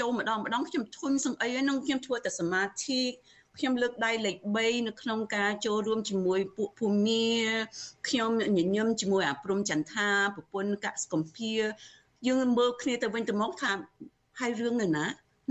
[0.00, 3.00] ចូលម្ដងម្ដងខ្ញុំធុញសង្អីហ្នឹងខ្ញុំធ្វើតែសមាធិ
[3.58, 7.26] ខ្ញុំលើកដៃលេខ3នៅក្នុងការចូលរួមជាមួយពួកភូមិ
[8.08, 11.54] ខ្ញុំញញឹមជាមួយអាព្រំចន្ទថាប្រពន្ធកសកំភា
[12.28, 13.72] យើងមើលគ្នាទៅវិញទៅមកថា
[14.40, 15.04] ហើយរឿងនៅណា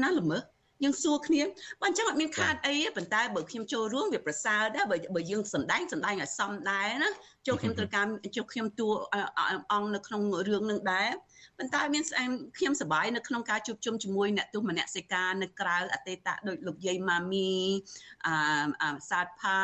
[0.04, 0.42] ណាល្មើស
[0.84, 1.42] យើងសួរគ្នា
[1.82, 7.12] បើអញ្ចឹងអត់មានខាតអីទេប៉ុន្តែបើខ្ញុំចូលរួមវាប្រសើរដែរបើបើយើងសំដែងសំដែងឲ្យសមដែរណា
[7.48, 8.06] ចូលខ្ញុំត្រូវការ
[8.36, 8.90] ចូលខ្ញុំតួ
[9.72, 11.10] អង្គនៅក្នុងរឿងនឹងដែរ
[11.58, 17.52] ប៉ុន្តែមានស្អែមខ្ញុំសប្បាយនៅក្នុងការជួបជុំជាមួយអ្នកទស្សនសិកានៅក្រៅអតីតដូចលោកយាយម៉ាមី
[18.26, 19.62] អឺសាទផា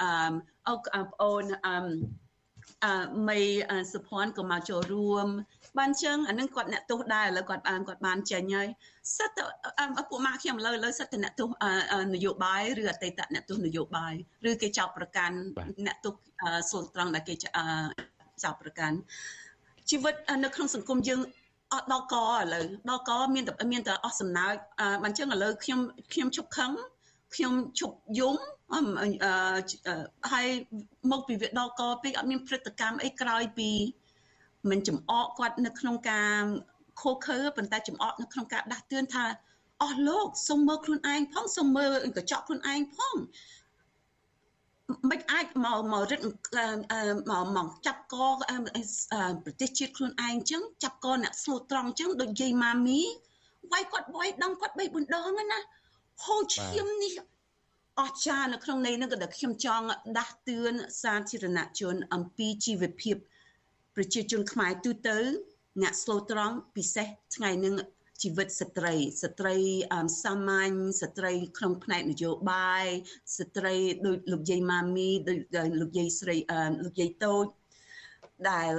[0.00, 0.34] អឺ
[0.68, 0.74] អូ
[1.10, 1.76] ប្អូនអឺ
[2.84, 3.42] អឺមី
[3.92, 5.26] សុភ័ណ្ឌក៏មកចូលរួម
[5.78, 8.68] បានចឹងអានឹងគាត់អ្នកទោសដែរឥឡូវគាត់បានគាត់បានចេញហើយ
[9.16, 9.30] សិត
[10.10, 11.48] ពួកម៉ាក់ខ្ញុំឥឡូវឥឡូវសិតតែអ្នកទោស
[12.14, 14.14] នយោបាយឬអតីតអ្នកទោសនយោបាយ
[14.48, 15.36] ឬគេចោទប្រកាន់
[15.86, 16.14] អ្នកទោស
[16.70, 18.96] សូនត្រង់ដែលគេចោទប្រកាន់
[19.90, 20.14] ជីវិត
[20.44, 21.20] នៅក្នុងសង្គមយើង
[21.72, 24.54] អត់ដល់កឥឡូវដល់កមានតែមានតែអស់សំណើច
[25.02, 25.80] បានចឹងឥឡូវខ្ញុំ
[26.12, 26.72] ខ្ញុំឈប់ខឹង
[27.34, 28.36] ខ្ញុំឈប់យំ
[30.32, 30.46] ហើយ
[31.10, 33.70] មកពីវាដល់កពេកអត់មានព្រឹត្តិកម្មអីក្រោយពី
[34.70, 36.42] មិនចំអកគាត់នៅក្នុងការ
[37.00, 39.24] ខូខើប៉ុន្តែចំអកនៅក្នុងការដាស់តឿនថា
[39.82, 43.16] អស់លោកសុំមើលខ្លួនឯងផងសុំមើលកញ្ចក់ខ្លួនឯងផង
[45.10, 46.20] មិនអាចមកមករឹត
[47.30, 48.16] មកមកចាប់ក
[49.44, 53.00] ប្រទេសជាតិខ្លួនឯងអញ្ចឹងចាប់កអ្នកស្លូតត្រង់អញ្ចឹងដូចយាយម៉ាមី
[53.72, 55.60] វាយគាត់វាយដងគាត់3 4ដងណា
[56.24, 57.12] ហូរឈាមនេះ
[58.00, 59.86] អស្ចារ្យនៅក្នុងន័យហ្នឹងក៏ដែលខ្ញុំចង់
[60.18, 63.16] ដាស់តឿនសាធារណជនអំពីជីវភាព
[63.98, 65.18] ប្រជាជនខ្មែរទូទៅ
[65.82, 67.74] អ្នកស្លូតត្រង់ពិសេសថ្ងៃនឹង
[68.22, 69.56] ជីវិតស្ត្រីស្ត្រី
[70.22, 70.72] សាមញ្ញ
[71.02, 72.86] ស្ត្រីក្នុងផ្នែកនយោបាយ
[73.38, 73.74] ស្ត្រី
[74.06, 75.40] ដូចលោកយាយម៉ាមីដូច
[75.80, 76.36] លោកយាយស្រី
[76.84, 77.46] លោកយាយតូច
[78.50, 78.70] ដែល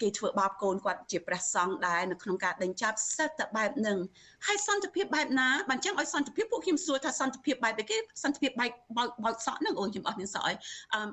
[0.00, 3.98] គេធ្វើបាបកូនគាត់ជាព្រះសង្ឃដែរនៅក្នុងការដេញចាប់សិតតែបែបហ្នឹង
[4.46, 10.56] ហើយសន្តិភាពបែបណាបានចឹងឲ្យសន្តិភាពពួកខ្ញុំសួរថាសន្តិភាពបែបគេសន្តិភាពបែបបោកបោកសក់ហ្នឹងអូខ្ញុំអត់មានសក់ឲ្យ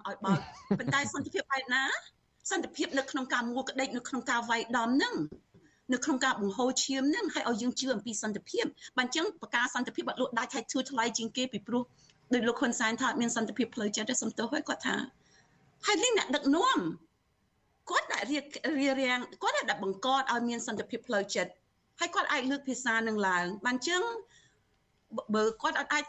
[0.07, 0.39] ឲ្យបោក
[0.79, 1.83] ប៉ុន្តែសន្តិភាពបែបណា
[2.51, 5.15] សន្តិភាពនៅក្នុងការមួក្តិចនៅក្នុងការវាយដំហ្នឹង
[5.93, 8.65] នៅក្នុងការបង្ហូរឈាមហ្នឹងឲ្យឲ្យយើងជឿអំពីសន្តិភាព
[8.97, 11.83] បើអញ្ចឹងប្រការសន្តិភាពបាត់លក់ដាច់ឲ្យធូរថ្លៃជាងគេពីព្រោះ
[12.33, 14.95] ដោយលោកហ៊ុនសែនថាមានសន្តិភាពផ្លូវចិត្តទេសំទោសហើយគាត់ថា
[15.85, 16.79] ហើយនេះអ្នកដឹកនាំ
[17.89, 18.43] គាត់ដាក់រៀប
[19.01, 21.51] រៀងគាត់ដាក់បង្កត់ឲ្យមានសន្តិភាពផ្លូវចិត្ត
[21.99, 24.01] ហើយគាត់អាចលើកភាសានឹងឡើងបានអញ្ចឹង
[25.35, 26.03] បើគាត់អាច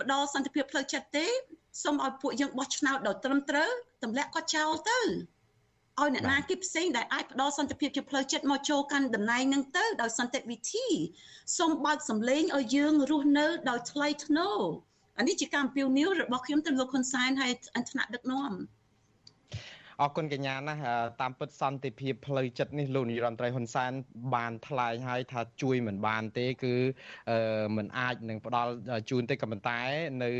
[0.00, 1.26] ផ្ដល់សន្តិភាពផ្លូវចិត្តទេ
[1.82, 3.70] សូមឲ្យពួកយើងបោះឆ្នោតដោយត្រឹមត្រូវ
[4.02, 4.98] ទម្លាក់គាត់ចោលទៅ
[6.00, 10.86] ឲ្យអ្នកណាគេផ្សេងដែលអាចផ្ដល់សន្តិភាពជាផ្លូវចិត្តមកចូលកាន់តំណែងនឹងទៅដោយសន្តិវិធី
[11.58, 14.58] សូមបើកសម្លេងឲ្យយើងរស់នៅដោយថ្លៃថ្នូរ
[15.18, 17.52] អានេះជាការអំពាវនាវរបស់ខ្ញុំទៅលោកហ៊ុនសែនហើយ
[17.90, 18.52] ថ្នាក់ដឹកនាំ
[20.02, 20.74] អរគុណកញ្ញាណា
[21.20, 23.92] តាមពិតសន្តិភាពផ្លូវចិត្តនេះលោកនាយរដ្ឋមន្ត្រីហ៊ុនសែន
[24.34, 26.74] បានថ្លែងហើយថាជួយមិនបានទេគឺ
[27.76, 28.70] មិនអាចនឹងផ្ដល់
[29.10, 29.80] ជូនទេក៏ប៉ុន្តែ
[30.22, 30.30] នៅ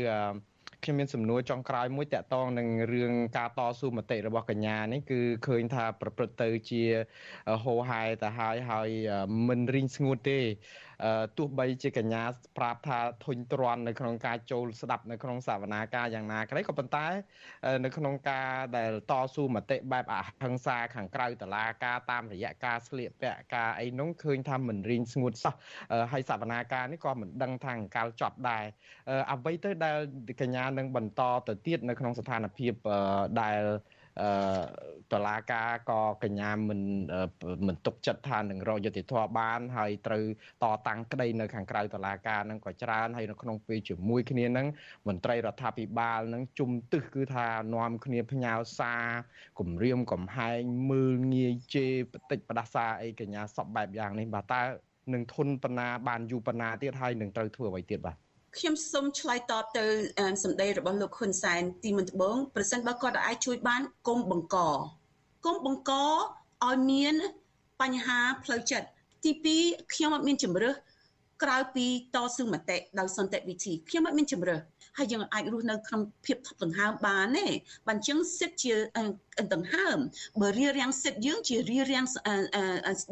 [0.83, 6.83] ខ្ញុំមានសំណួរចុងក្រោយមួយតាក់ទងនឹងរឿងការតស៊ូមតិរបស់កញ្ញានេះគឺឃើញថាប្រព្រឹត្តទៅជា
[7.63, 8.89] ហោហែទៅហើយហើយ
[9.47, 10.39] មិនរីងស្ងួតទេ
[11.37, 12.23] ទោះបីជាកញ្ញា
[12.57, 17.07] ប្រាប់ថាធុញទ្រាន់នៅក្នុងការចូលស្ដាប់នៅក្នុងសវនាការយ៉ាងណាក្តីក៏ប៉ុន្តែ
[17.83, 25.55] នៅក្នុងការដែលតស៊ូមតិបែបអហិង្សាខាងក្រៅតឡាការតាមរយៈការស្លៀកពាក់ការអីនោះឃើញថាមិនរៀងស្ងួតសោះ
[26.11, 28.63] ហើយសវនាការនេះក៏មិនដឹងថាអង្កលចប់ដែរ
[29.31, 29.97] អ្វីទៅដែល
[30.41, 32.73] កញ្ញានឹងបន្តទៅទៀតនៅក្នុងស្ថានភាព
[33.41, 33.61] ដែល
[34.21, 34.29] អឺ
[35.13, 36.81] តឡាការក៏កញ្ញាមិន
[37.67, 40.23] មិនទុកចិត្តថានឹងរកយុតិធធបាន ហើយត្រូវ
[40.63, 44.67] តតាំងក្តីនៅខាងក្រៅតឡាការនឹងក៏ច្រើនហើយនៅក្នុងពេលជាមួយគ្នានឹង
[45.07, 49.05] មន្ត្រីរដ្ឋាភិបាលនឹងជុំទឹះគឺថានាំគ្នាផ្ញើសារ
[49.59, 50.61] គម្រាមកំហែង
[50.91, 54.61] មើលងាយជេរបតិចបដាសាអីកញ្ញាសពបែបយ៉ាងនេះបាទតើ
[55.13, 59.85] នឹងធន់បណ្ណាបានយូរបណ្ណាទៀតហើយនឹងត្រូវធ្វើអ្វីទៀតបាទ ខ្ញុំសូមឆ្លើយតបទៅ
[60.43, 64.57] សម្ដីរបស់លោកហ៊ុនសែនទីមុនដំបូងប្រសិនបើគាត់អាចជួយបានគុំបង្ក
[65.45, 65.91] គុំបង្ក
[66.67, 67.15] ឲ្យមាន
[67.81, 68.87] បញ្ហាផ្លូវចិត្ត
[69.23, 70.75] ទី2ខ្ញុំអត់មានជំរឿស
[71.43, 71.85] ក្រៅពី
[72.15, 74.59] តស៊ូមតិដោយសន្តិវិធីខ្ញុំអត់មានជំរឿស
[74.99, 77.47] ហើយយើងអាចរស់នៅក្នុងភាពថប់ដង្ហើមបានទេ
[77.87, 78.73] បើអញ្ចឹងសិទ្ធជា
[79.53, 79.97] ដង្ហើម
[80.41, 82.03] បើរៀបរៀងសិទ្ធយើងជារៀបរៀង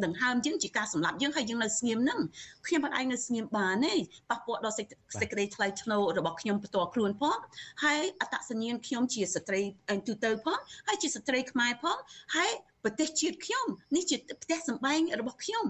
[0.06, 2.20] ដង្ហើមយើងជាការសម្លាប់យើងហើយយើងនៅស្ងៀមហ្នឹង
[2.68, 3.94] ខ្ញុំមិនអាចនៅស្ងៀមបានទេ
[4.30, 4.86] ប៉ះពាល់ដល់សេច
[5.32, 7.38] ក្តីថ្លៃថ្នូររបស់ខ្ញុំផ្ទាល់ខ្លួនផង
[7.84, 9.62] ហើយអត្តសញ្ញាណខ្ញុំជាស្ត្រី
[10.08, 11.98] ទូទៅផងហើយជាស្ត្រីខ្មែរផង
[12.36, 12.52] ហើយ
[12.84, 13.66] ប្រទេសជាតិខ្ញុំ
[13.96, 15.66] នេះជាផ្ទះសម្បែងរបស់ខ្ញុំ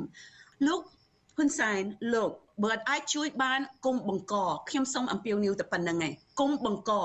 [0.67, 0.81] លោក
[1.37, 2.31] ហ៊ុនសែនលោក
[2.63, 4.35] បើអាចជួយបានគុំបង្ក
[4.69, 7.03] ខ្ញុំសូមអំពាវនាវតែប៉ុណ្្នឹងឯងគុំបង្កឥ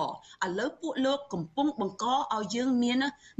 [0.58, 2.98] ឡូវពួកលោកកំពុងបង្កឲ្យយើងមាន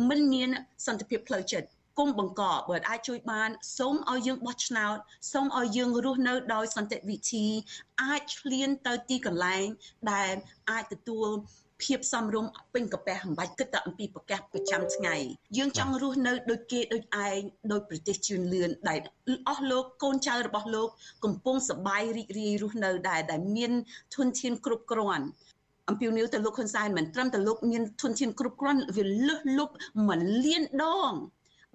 [0.09, 0.49] មិនមាន
[0.87, 4.97] សន្តិភាពផ្លូវចិត្តគុំបង្កបើអាចជួយបានសូមឲ្យយើងបោះឆ្នោត
[5.33, 7.47] សូមឲ្យយើងរស់នៅដោយសន្តិវិធី
[8.03, 9.67] អាចឆ្លៀនទៅទីកន្លែង
[10.13, 10.35] ដែល
[10.71, 11.29] អាចទទួល
[11.85, 15.17] ភាពសំរុំពេញកាពះមិនបាច់គិតតែអំពីប្រកាសប្រចាំថ្ងៃ
[15.57, 17.41] យើងចង់រស់នៅដូចគេដូចឯង
[17.73, 19.01] ដោយប្រទេសជឿនលឿនដែល
[19.49, 20.89] អស់លោកកូនចៅរបស់លោក
[21.25, 23.73] កំពុងសបាយរីករាយរស់នៅដែរដែលមាន
[24.15, 25.27] ធនធានគ្រប់គ្រាន់
[25.89, 29.71] អំពីនីវទៅលោកហ៊ុនសែនមិនត្រឹមតែលោកមានធនធានគ្រប់គ្រាន់វាលឹះលុប
[30.07, 31.13] មួយលានដង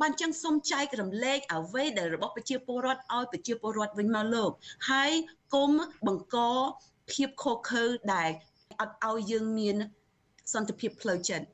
[0.02, 4.52] បានចឹងសូមចែករំលែកអ្វីដែលរបស់ប្រជាពលរដ្ឋឲ្យប្រជាពលរដ្ឋវិញមកលោក
[4.90, 5.12] ហើយ
[5.54, 5.72] គុំ
[6.08, 6.38] បង្ក
[7.12, 7.84] ភាពខកខើ
[8.14, 8.30] ដែល
[8.82, 9.76] អត់ឲ្យយើងមាន
[10.54, 11.48] សន្តិភាពផ្លូវចិត្ត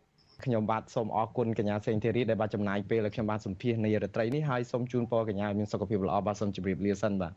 [0.46, 7.34] ខ្ញុំបាទសូមអរគុណកញ្ញាសេងធីរីដែលបានចំណាយពេលឲ្យខ្ញុំបានសម្ភាសន៍នាយរដ្ឋីនេះហើយសូមជូនពរកញ្ញាឲ្យមានសុខភាពល្អបាទសូមជម្រាបលាសិនបាទ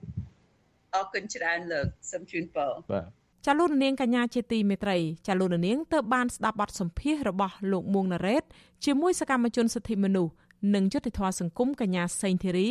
[0.94, 3.06] អរគុណច្រើនលោកសូមជូនពរបាទ
[3.46, 8.42] ចាលោកនាងកញ្ញាជាទីមេត្រីចាលោកនាងទៅបានស្ដាប់បទសម្ភាសរបស់លោកមួងណារ៉េត
[8.84, 10.32] ជាមួយសកម្មជនសិទ្ធិមនុស្ស
[10.74, 12.70] និងយុទ្ធធរសង្គមកញ្ញាសេងធីរី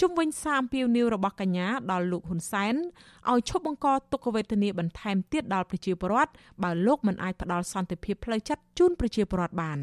[0.00, 2.74] ជុំវិញសារអំពាវនាវរបស់កញ្ញាដល់លោកហ៊ុនសែន
[3.30, 9.78] ឲ្យឈប់បង្កទុក្ខវេទនាបន្ថែមទៀតដល់ប្រជាពលរដ្ឋបើលោកមិនអាចផ្ដល់សន្តិភាពផ្លូវចិត្តជូនប្រជាពលរដ្ឋបាន។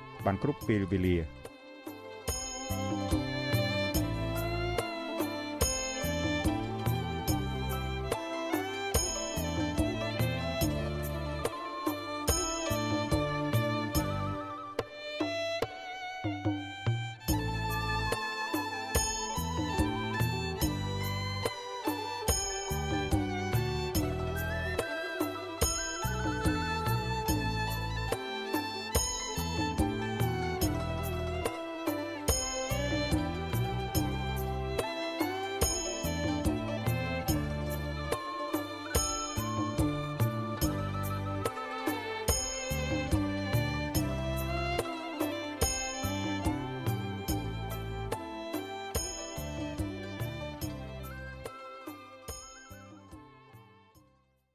[0.25, 1.17] បានគ្រប់ពេលវេលា
[2.69, 3.40] thank you